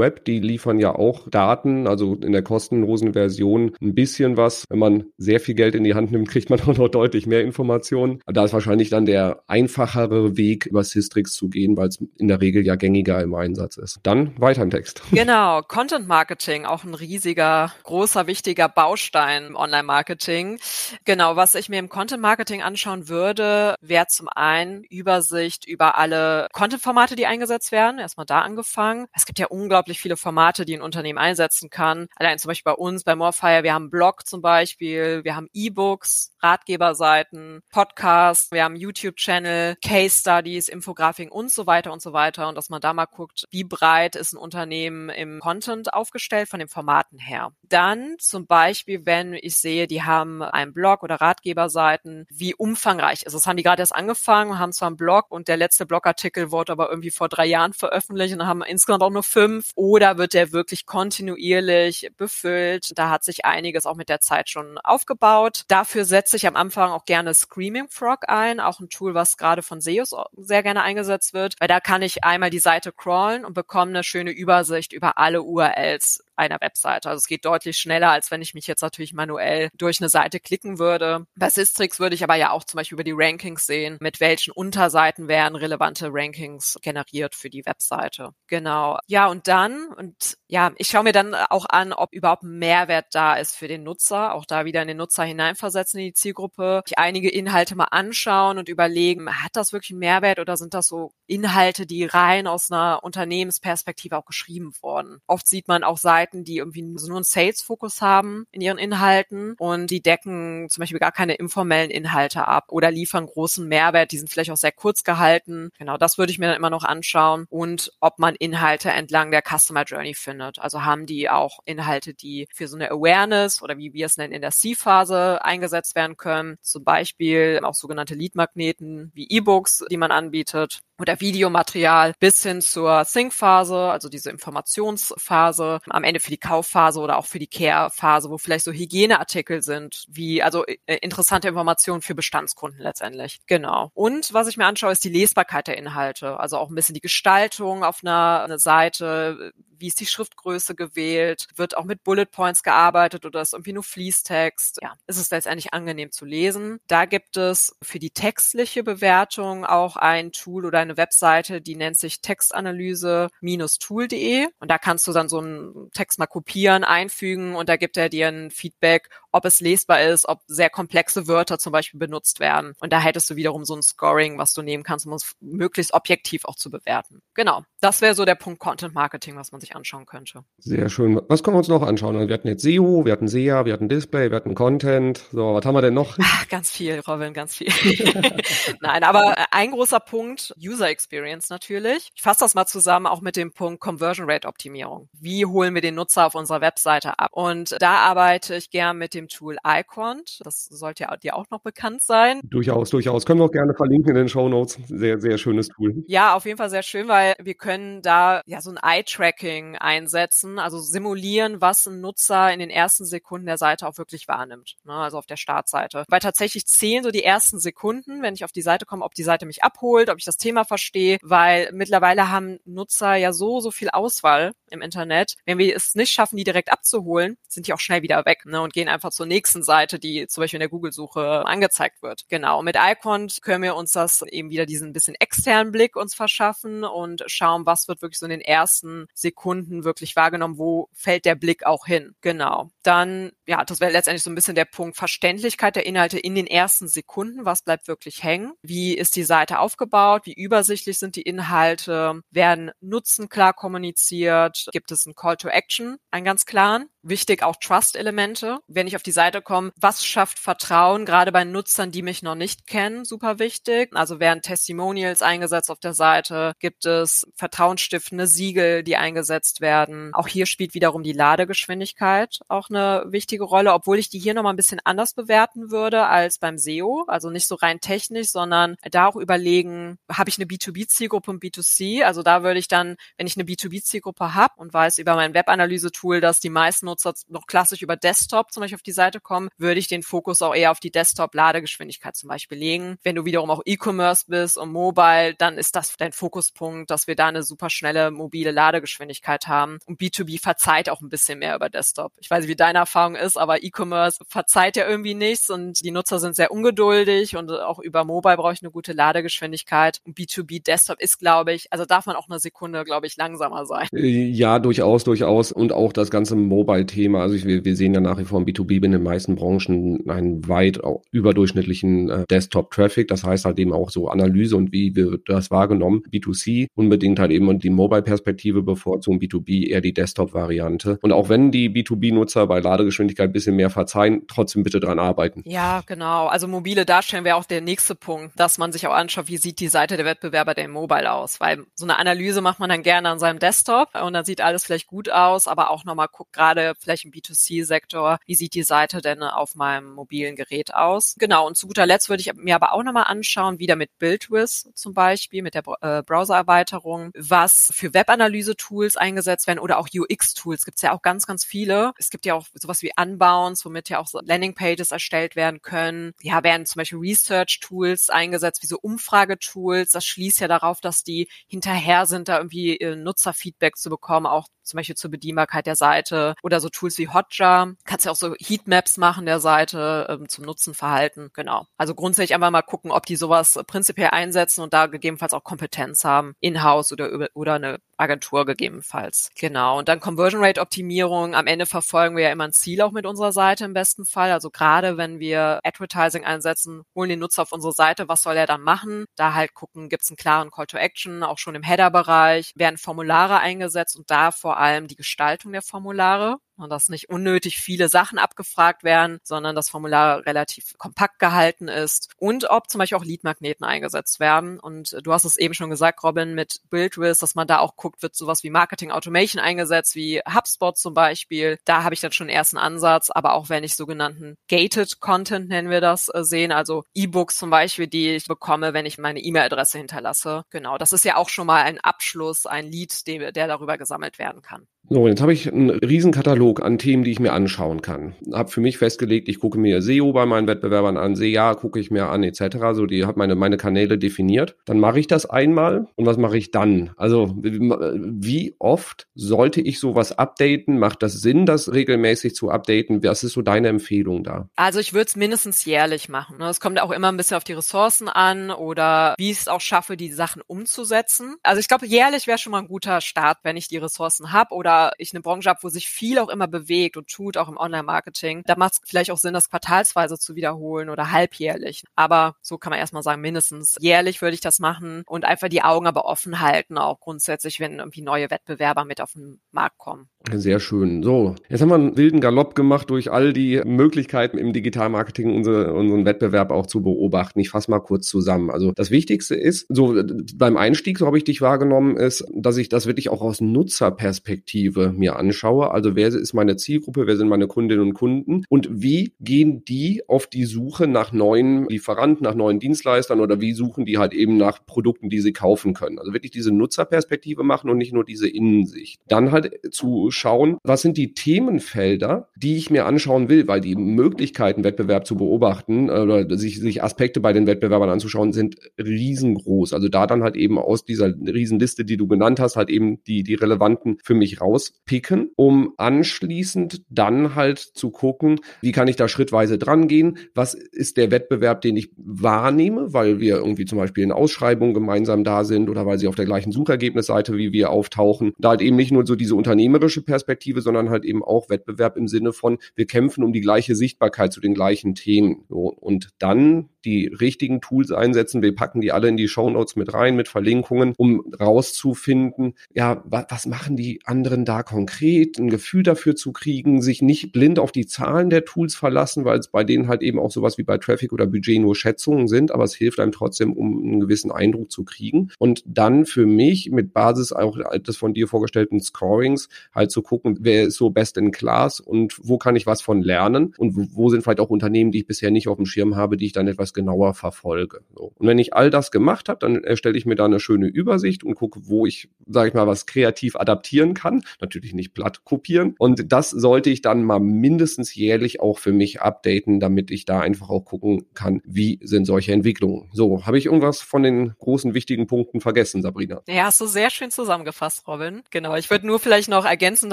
[0.00, 4.64] SimilarWeb, die liefern ja auch Daten also in der kostenlosen Version ein bisschen was.
[4.68, 7.42] Wenn man sehr viel Geld in die Hand nimmt, kriegt man auch noch deutlich mehr
[7.42, 8.20] Informationen.
[8.26, 12.40] Da ist wahrscheinlich dann der einfachere Weg, über Systrix zu gehen, weil es in der
[12.40, 14.00] Regel ja gängiger im Einsatz ist.
[14.02, 15.02] Dann weiter im Text.
[15.20, 20.58] Genau, Content Marketing, auch ein riesiger, großer, wichtiger Baustein im Online-Marketing.
[21.04, 26.48] Genau, was ich mir im Content Marketing anschauen würde, wäre zum einen Übersicht über alle
[26.52, 27.98] Content-Formate, die eingesetzt werden.
[27.98, 29.08] Erstmal da angefangen.
[29.14, 32.06] Es gibt ja unglaublich viele Formate, die ein Unternehmen einsetzen kann.
[32.14, 36.29] Allein zum Beispiel bei uns, bei Morfire, wir haben Blog zum Beispiel, wir haben E-Books,
[36.42, 42.48] Ratgeberseiten, Podcasts, wir haben YouTube-Channel, Case Studies, Infografiken und so weiter und so weiter.
[42.48, 46.58] Und dass man da mal guckt, wie breit ist ein Unternehmen im Content aufgestellt von
[46.58, 47.52] den Formaten her.
[47.68, 53.34] Dann zum Beispiel, wenn ich sehe, die haben einen Blog oder Ratgeberseiten, wie umfangreich ist
[53.34, 53.46] es?
[53.46, 56.90] Haben die gerade erst angefangen, haben zwar einen Blog und der letzte Blogartikel wurde aber
[56.90, 59.70] irgendwie vor drei Jahren veröffentlicht und haben insgesamt auch nur fünf.
[59.74, 62.92] Oder wird der wirklich kontinuierlich befüllt?
[62.96, 65.64] Da hat sich einiges auch mit der Zeit schon aufgebaut.
[65.68, 69.62] Dafür setze ich am Anfang auch gerne Screaming Frog ein, auch ein Tool, was gerade
[69.62, 73.54] von SEOs sehr gerne eingesetzt wird, weil da kann ich einmal die Seite crawlen und
[73.54, 77.08] bekomme eine schöne Übersicht über alle URLs einer Webseite.
[77.08, 80.40] Also es geht deutlich schneller, als wenn ich mich jetzt natürlich manuell durch eine Seite
[80.40, 81.26] klicken würde.
[81.36, 84.52] Bei Systrix würde ich aber ja auch zum Beispiel über die Rankings sehen, mit welchen
[84.52, 88.30] Unterseiten werden relevante Rankings generiert für die Webseite.
[88.46, 88.98] Genau.
[89.06, 93.34] Ja, und dann, und ja, ich schaue mir dann auch an, ob überhaupt Mehrwert da
[93.34, 97.30] ist für den Nutzer, auch da wieder in den Nutzer hineinversetzen in die Zielgruppe, einige
[97.30, 101.86] Inhalte mal anschauen und überlegen, hat das wirklich einen Mehrwert oder sind das so Inhalte,
[101.86, 105.20] die rein aus einer Unternehmensperspektive auch geschrieben wurden?
[105.26, 109.90] Oft sieht man auch Seiten, die irgendwie nur einen Sales-Fokus haben in ihren Inhalten und
[109.90, 114.12] die decken zum Beispiel gar keine informellen Inhalte ab oder liefern großen Mehrwert.
[114.12, 115.70] Die sind vielleicht auch sehr kurz gehalten.
[115.78, 119.42] Genau, das würde ich mir dann immer noch anschauen und ob man Inhalte entlang der
[119.42, 120.58] Customer Journey findet.
[120.58, 124.32] Also haben die auch Inhalte, die für so eine Awareness oder wie wir es nennen
[124.32, 126.58] in der C-Phase eingesetzt werden können.
[126.62, 133.04] Zum Beispiel auch sogenannte Lead-Magneten wie E-Books, die man anbietet oder Videomaterial bis hin zur
[133.04, 138.38] Think-Phase, also diese Informationsphase, am Ende für die Kaufphase oder auch für die Care-Phase, wo
[138.38, 143.40] vielleicht so Hygieneartikel sind, wie also äh, interessante Informationen für Bestandskunden letztendlich.
[143.46, 143.90] Genau.
[143.94, 147.00] Und was ich mir anschaue, ist die Lesbarkeit der Inhalte, also auch ein bisschen die
[147.00, 152.62] Gestaltung auf einer, einer Seite, wie ist die Schriftgröße gewählt, wird auch mit Bullet Points
[152.62, 154.80] gearbeitet oder ist irgendwie nur Fließtext.
[154.82, 156.80] Ja, ist es letztendlich angenehm zu lesen.
[156.86, 161.98] Da gibt es für die textliche Bewertung auch ein Tool oder eine Webseite, die nennt
[161.98, 167.76] sich textanalyse-tool.de und da kannst du dann so einen Text mal kopieren, einfügen und da
[167.76, 172.00] gibt er dir ein Feedback, ob es lesbar ist, ob sehr komplexe Wörter zum Beispiel
[172.00, 172.74] benutzt werden.
[172.80, 175.94] Und da hättest du wiederum so ein Scoring, was du nehmen kannst, um es möglichst
[175.94, 177.22] objektiv auch zu bewerten.
[177.34, 177.64] Genau.
[177.80, 180.44] Das wäre so der Punkt Content Marketing, was man sich anschauen könnte.
[180.58, 181.20] Sehr schön.
[181.28, 182.28] Was können wir uns noch anschauen?
[182.28, 185.24] Wir hatten jetzt SEO, wir hatten SEA, wir hatten Display, wir hatten Content.
[185.32, 186.18] So, was haben wir denn noch?
[186.20, 187.68] Ach, ganz viel, Robin, ganz viel.
[188.80, 192.10] Nein, aber ein großer Punkt, User Experience natürlich.
[192.14, 195.08] Ich fasse das mal zusammen auch mit dem Punkt Conversion Rate Optimierung.
[195.12, 197.30] Wie holen wir den Nutzer auf unserer Webseite ab?
[197.32, 200.40] Und da arbeite ich gern mit dem Tool iCont.
[200.44, 202.40] Das sollte ja dir auch noch bekannt sein.
[202.44, 203.26] Durchaus, durchaus.
[203.26, 204.78] Können wir auch gerne verlinken in den Show Notes.
[204.88, 206.04] Sehr, sehr schönes Tool.
[206.06, 210.58] Ja, auf jeden Fall sehr schön, weil wir können da ja so ein Eye-Tracking einsetzen,
[210.58, 214.76] also simulieren, was ein Nutzer in den ersten Sekunden der Seite auch wirklich wahrnimmt.
[214.84, 214.92] Ne?
[214.92, 216.04] Also auf der Startseite.
[216.08, 219.22] Weil tatsächlich zählen so die ersten Sekunden, wenn ich auf die Seite komme, ob die
[219.22, 223.72] Seite mich abholt, ob ich das Thema verstehe, weil mittlerweile haben Nutzer ja so, so
[223.72, 225.34] viel Auswahl im Internet.
[225.44, 228.62] Wenn wir es nicht schaffen, die direkt abzuholen, sind die auch schnell wieder weg ne?
[228.62, 232.22] und gehen einfach zur nächsten Seite, die zum Beispiel in der Google-Suche angezeigt wird.
[232.28, 232.62] Genau.
[232.62, 237.24] Mit Icon können wir uns das eben wieder diesen bisschen externen Blick uns verschaffen und
[237.26, 241.66] schauen, was wird wirklich so in den ersten Sekunden wirklich wahrgenommen, wo fällt der Blick
[241.66, 242.14] auch hin.
[242.20, 242.70] Genau.
[242.84, 246.46] Dann, ja, das wäre letztendlich so ein bisschen der Punkt Verständlichkeit der Inhalte in den
[246.46, 247.44] ersten Sekunden.
[247.44, 248.52] Was bleibt wirklich hängen?
[248.62, 250.26] Wie ist die Seite aufgebaut?
[250.26, 252.22] Wie übersichtlich sind die Inhalte?
[252.32, 254.66] Werden Nutzen klar kommuniziert?
[254.72, 256.88] Gibt es einen Call to Action, einen ganz klaren?
[257.02, 258.58] Wichtig auch Trust-Elemente.
[258.66, 262.34] Wenn ich auf die Seite komme, was schafft Vertrauen, gerade bei Nutzern, die mich noch
[262.34, 263.90] nicht kennen, super wichtig.
[263.94, 270.10] Also werden Testimonials eingesetzt auf der Seite, gibt es vertrauensstiftende Siegel, die eingesetzt werden.
[270.12, 274.52] Auch hier spielt wiederum die Ladegeschwindigkeit auch eine wichtige Rolle, obwohl ich die hier nochmal
[274.52, 277.04] ein bisschen anders bewerten würde als beim SEO.
[277.06, 282.02] Also nicht so rein technisch, sondern da auch überlegen, habe ich eine B2B-Zielgruppe und B2C?
[282.02, 286.20] Also da würde ich dann, wenn ich eine B2B-Zielgruppe habe und weiß über mein Webanalyse-Tool,
[286.20, 289.80] dass die meisten Nutzer noch klassisch über Desktop zum Beispiel auf die Seite kommen, würde
[289.80, 292.96] ich den Fokus auch eher auf die Desktop-Ladegeschwindigkeit zum Beispiel legen.
[293.02, 297.16] Wenn du wiederum auch E-Commerce bist und Mobile, dann ist das dein Fokuspunkt, dass wir
[297.16, 299.78] da eine super schnelle mobile Ladegeschwindigkeit haben.
[299.86, 302.12] Und B2B verzeiht auch ein bisschen mehr über Desktop.
[302.18, 305.90] Ich weiß nicht, wie deine Erfahrung ist, aber E-Commerce verzeiht ja irgendwie nichts und die
[305.90, 310.00] Nutzer sind sehr ungeduldig und auch über Mobile brauche ich eine gute Ladegeschwindigkeit.
[310.04, 313.66] Und B2B Desktop ist, glaube ich, also darf man auch eine Sekunde, glaube ich, langsamer
[313.66, 313.88] sein.
[313.92, 315.52] Ja, durchaus, durchaus.
[315.52, 317.20] Und auch das ganze Mobile Thema.
[317.22, 320.08] Also ich, wir, wir sehen ja nach wie vor im B2B in den meisten Branchen
[320.08, 323.08] einen weit überdurchschnittlichen äh, Desktop-Traffic.
[323.08, 326.02] Das heißt halt eben auch so Analyse und wie wird das wahrgenommen.
[326.12, 330.98] B2C unbedingt halt eben die Mobile-Perspektive bevorzugen, B2B eher die Desktop-Variante.
[331.02, 335.42] Und auch wenn die B2B-Nutzer bei Ladegeschwindigkeit ein bisschen mehr verzeihen, trotzdem bitte dran arbeiten.
[335.44, 336.26] Ja, genau.
[336.26, 339.60] Also mobile Darstellen wäre auch der nächste Punkt, dass man sich auch anschaut, wie sieht
[339.60, 341.40] die Seite der Wettbewerber der Mobile aus.
[341.40, 344.64] Weil so eine Analyse macht man dann gerne an seinem Desktop und dann sieht alles
[344.64, 349.00] vielleicht gut aus, aber auch nochmal guckt gerade vielleicht im B2C-Sektor, wie sieht die Seite
[349.00, 351.14] denn auf meinem mobilen Gerät aus?
[351.18, 354.70] Genau, und zu guter Letzt würde ich mir aber auch nochmal anschauen, wieder mit BuildWiz
[354.74, 360.64] zum Beispiel, mit der äh, Browser-Erweiterung, was für Webanalyse-Tools eingesetzt werden oder auch UX-Tools.
[360.64, 361.92] Gibt es ja auch ganz, ganz viele.
[361.98, 366.12] Es gibt ja auch sowas wie Unbounce, womit ja auch Landing-Pages erstellt werden können.
[366.22, 369.90] Ja, werden zum Beispiel Research-Tools eingesetzt, wie so Umfragetools.
[369.90, 374.48] Das schließt ja darauf, dass die hinterher sind, da irgendwie äh, Nutzerfeedback zu bekommen, auch
[374.70, 377.74] zum Beispiel zur Bedienbarkeit der Seite oder so Tools wie Hotjar.
[377.84, 381.30] Kannst ja auch so Heatmaps machen der Seite ähm, zum Nutzenverhalten.
[381.34, 381.66] Genau.
[381.76, 386.04] Also grundsätzlich einfach mal gucken, ob die sowas prinzipiell einsetzen und da gegebenenfalls auch Kompetenz
[386.04, 389.30] haben, in-house oder, oder eine Agentur gegebenenfalls.
[389.36, 389.78] Genau.
[389.78, 391.34] Und dann Conversion Rate Optimierung.
[391.34, 394.32] Am Ende verfolgen wir ja immer ein Ziel auch mit unserer Seite im besten Fall.
[394.32, 398.46] Also gerade wenn wir Advertising einsetzen, holen den Nutzer auf unsere Seite, was soll er
[398.46, 399.04] dann machen?
[399.16, 402.78] Da halt gucken, gibt es einen klaren Call to Action, auch schon im Header-Bereich, werden
[402.78, 408.18] Formulare eingesetzt und da vor allem die Gestaltung der Formulare dass nicht unnötig viele Sachen
[408.18, 413.64] abgefragt werden, sondern das Formular relativ kompakt gehalten ist und ob zum Beispiel auch Leadmagneten
[413.64, 414.60] eingesetzt werden.
[414.60, 418.02] Und du hast es eben schon gesagt, Robin, mit BuildWiz, dass man da auch guckt,
[418.02, 421.58] wird sowas wie Marketing Automation eingesetzt, wie HubSpot zum Beispiel.
[421.64, 425.70] Da habe ich dann schon ersten Ansatz, aber auch wenn ich sogenannten Gated Content, nennen
[425.70, 429.78] wir das, äh, sehen, also E-Books zum Beispiel, die ich bekomme, wenn ich meine E-Mail-Adresse
[429.78, 430.44] hinterlasse.
[430.50, 434.42] Genau, das ist ja auch schon mal ein Abschluss, ein Lead, der darüber gesammelt werden
[434.42, 434.66] kann.
[434.92, 438.16] So, jetzt habe ich einen Riesenkatalog an Themen, die ich mir anschauen kann.
[438.32, 441.92] Habe für mich festgelegt, ich gucke mir SEO bei meinen Wettbewerbern an, SEA gucke ich
[441.92, 442.56] mir an, etc.
[442.72, 444.56] So, die hat meine meine Kanäle definiert.
[444.64, 446.90] Dann mache ich das einmal und was mache ich dann?
[446.96, 450.80] Also wie oft sollte ich sowas updaten?
[450.80, 453.04] Macht das Sinn, das regelmäßig zu updaten?
[453.04, 454.48] Was ist so deine Empfehlung da?
[454.56, 456.38] Also ich würde es mindestens jährlich machen.
[456.38, 456.48] Ne?
[456.48, 459.60] Es kommt auch immer ein bisschen auf die Ressourcen an oder wie ich es auch
[459.60, 461.36] schaffe, die Sachen umzusetzen.
[461.44, 464.52] Also ich glaube, jährlich wäre schon mal ein guter Start, wenn ich die Ressourcen habe
[464.52, 467.56] oder ich eine Branche habe, wo sich viel auch immer bewegt und tut, auch im
[467.56, 471.84] Online-Marketing, da macht es vielleicht auch Sinn, das quartalsweise zu wiederholen oder halbjährlich.
[471.96, 475.62] Aber so kann man erstmal sagen, mindestens jährlich würde ich das machen und einfach die
[475.62, 480.08] Augen aber offen halten, auch grundsätzlich, wenn irgendwie neue Wettbewerber mit auf den Markt kommen.
[480.30, 481.02] Sehr schön.
[481.02, 485.72] So, jetzt haben wir einen wilden Galopp gemacht durch all die Möglichkeiten im Digitalmarketing, unsere,
[485.72, 487.40] unseren Wettbewerb auch zu beobachten.
[487.40, 488.50] Ich fasse mal kurz zusammen.
[488.50, 489.98] Also das Wichtigste ist, so
[490.34, 494.92] beim Einstieg, so habe ich dich wahrgenommen, ist, dass ich das wirklich auch aus Nutzerperspektive
[494.94, 495.70] mir anschaue.
[495.70, 500.02] Also wer ist meine Zielgruppe, wer sind meine Kundinnen und Kunden und wie gehen die
[500.06, 504.36] auf die Suche nach neuen Lieferanten, nach neuen Dienstleistern oder wie suchen die halt eben
[504.36, 505.98] nach Produkten, die sie kaufen können.
[505.98, 509.00] Also wirklich diese Nutzerperspektive machen und nicht nur diese Innensicht.
[509.08, 513.76] Dann halt zu schauen, was sind die Themenfelder, die ich mir anschauen will, weil die
[513.76, 519.72] Möglichkeiten, Wettbewerb zu beobachten äh, oder sich, sich Aspekte bei den Wettbewerbern anzuschauen, sind riesengroß.
[519.72, 523.22] Also da dann halt eben aus dieser Riesenliste, die du genannt hast, halt eben die,
[523.22, 529.08] die relevanten für mich rauspicken, um anschließend dann halt zu gucken, wie kann ich da
[529.08, 534.04] schrittweise dran gehen, was ist der Wettbewerb, den ich wahrnehme, weil wir irgendwie zum Beispiel
[534.04, 538.32] in Ausschreibungen gemeinsam da sind oder weil sie auf der gleichen Suchergebnisseite wie wir auftauchen.
[538.38, 541.96] Da halt eben nicht nur so diese unternehmerische politische Perspektive, sondern halt eben auch Wettbewerb
[541.96, 545.44] im Sinne von, wir kämpfen um die gleiche Sichtbarkeit zu den gleichen Themen.
[545.48, 548.42] So, und dann die richtigen Tools einsetzen.
[548.42, 553.02] Wir packen die alle in die Show Notes mit rein, mit Verlinkungen, um rauszufinden, ja,
[553.04, 557.58] was, was machen die anderen da konkret, ein Gefühl dafür zu kriegen, sich nicht blind
[557.58, 560.62] auf die Zahlen der Tools verlassen, weil es bei denen halt eben auch sowas wie
[560.62, 564.32] bei Traffic oder Budget nur Schätzungen sind, aber es hilft einem trotzdem, um einen gewissen
[564.32, 565.30] Eindruck zu kriegen.
[565.38, 570.38] Und dann für mich mit Basis auch des von dir vorgestellten Scorings halt zu gucken,
[570.40, 574.08] wer ist so best in class und wo kann ich was von lernen und wo
[574.08, 576.48] sind vielleicht auch Unternehmen, die ich bisher nicht auf dem Schirm habe, die ich dann
[576.48, 577.80] etwas genauer verfolge.
[577.94, 578.12] So.
[578.16, 581.24] Und wenn ich all das gemacht habe, dann erstelle ich mir da eine schöne Übersicht
[581.24, 584.22] und gucke, wo ich, sage ich mal, was kreativ adaptieren kann.
[584.40, 585.74] Natürlich nicht platt kopieren.
[585.78, 590.20] Und das sollte ich dann mal mindestens jährlich auch für mich updaten, damit ich da
[590.20, 592.88] einfach auch gucken kann, wie sind solche Entwicklungen.
[592.92, 596.22] So, habe ich irgendwas von den großen wichtigen Punkten vergessen, Sabrina?
[596.28, 598.22] Ja, hast du sehr schön zusammengefasst, Robin.
[598.30, 598.54] Genau.
[598.56, 599.44] Ich würde nur vielleicht noch
[599.80, 599.92] ergänzend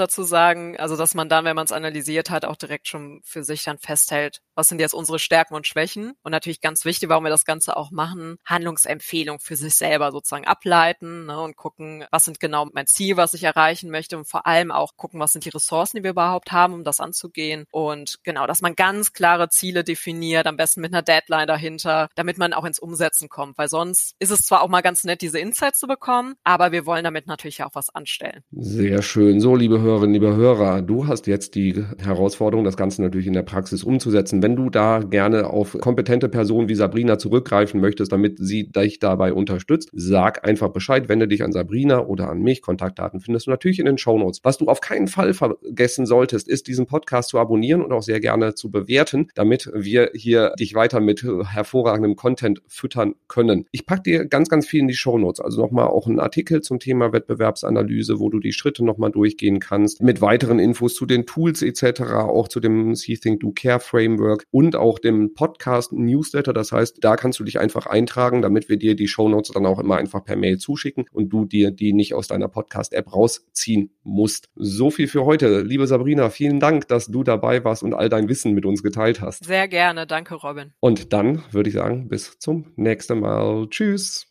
[0.00, 3.42] dazu sagen, also dass man dann, wenn man es analysiert hat, auch direkt schon für
[3.44, 7.22] sich dann festhält, was sind jetzt unsere Stärken und Schwächen und natürlich ganz wichtig, warum
[7.22, 12.24] wir das Ganze auch machen, Handlungsempfehlung für sich selber sozusagen ableiten ne, und gucken, was
[12.24, 15.44] sind genau mein Ziel, was ich erreichen möchte und vor allem auch gucken, was sind
[15.44, 19.48] die Ressourcen, die wir überhaupt haben, um das anzugehen und genau, dass man ganz klare
[19.48, 23.68] Ziele definiert, am besten mit einer Deadline dahinter, damit man auch ins Umsetzen kommt, weil
[23.68, 27.04] sonst ist es zwar auch mal ganz nett, diese Insights zu bekommen, aber wir wollen
[27.04, 28.42] damit natürlich auch was anstellen.
[28.50, 29.40] Sehr schön.
[29.40, 33.42] So, liebe Hörerinnen, liebe Hörer, du hast jetzt die Herausforderung, das Ganze natürlich in der
[33.42, 34.42] Praxis umzusetzen.
[34.47, 39.32] Wenn du da gerne auf kompetente Personen wie Sabrina zurückgreifen möchtest, damit sie dich dabei
[39.32, 42.62] unterstützt, sag einfach Bescheid, wende dich an Sabrina oder an mich.
[42.62, 44.40] Kontaktdaten findest du natürlich in den Show Notes.
[44.42, 48.20] Was du auf keinen Fall vergessen solltest, ist diesen Podcast zu abonnieren und auch sehr
[48.20, 53.66] gerne zu bewerten, damit wir hier dich weiter mit hervorragendem Content füttern können.
[53.72, 55.40] Ich packe dir ganz, ganz viel in die Show Notes.
[55.40, 60.02] Also nochmal auch einen Artikel zum Thema Wettbewerbsanalyse, wo du die Schritte nochmal durchgehen kannst,
[60.02, 64.37] mit weiteren Infos zu den Tools etc., auch zu dem See Think Do Care Framework
[64.50, 66.52] und auch dem Podcast Newsletter.
[66.52, 69.78] Das heißt, da kannst du dich einfach eintragen, damit wir dir die Shownotes dann auch
[69.78, 74.48] immer einfach per Mail zuschicken und du dir die nicht aus deiner Podcast-App rausziehen musst.
[74.56, 75.62] So viel für heute.
[75.62, 79.20] Liebe Sabrina, vielen Dank, dass du dabei warst und all dein Wissen mit uns geteilt
[79.20, 79.44] hast.
[79.44, 80.06] Sehr gerne.
[80.06, 80.72] Danke, Robin.
[80.80, 83.66] Und dann würde ich sagen, bis zum nächsten Mal.
[83.70, 84.26] Tschüss.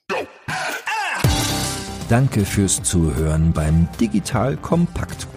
[2.10, 5.28] Danke fürs Zuhören beim Digital Kompakt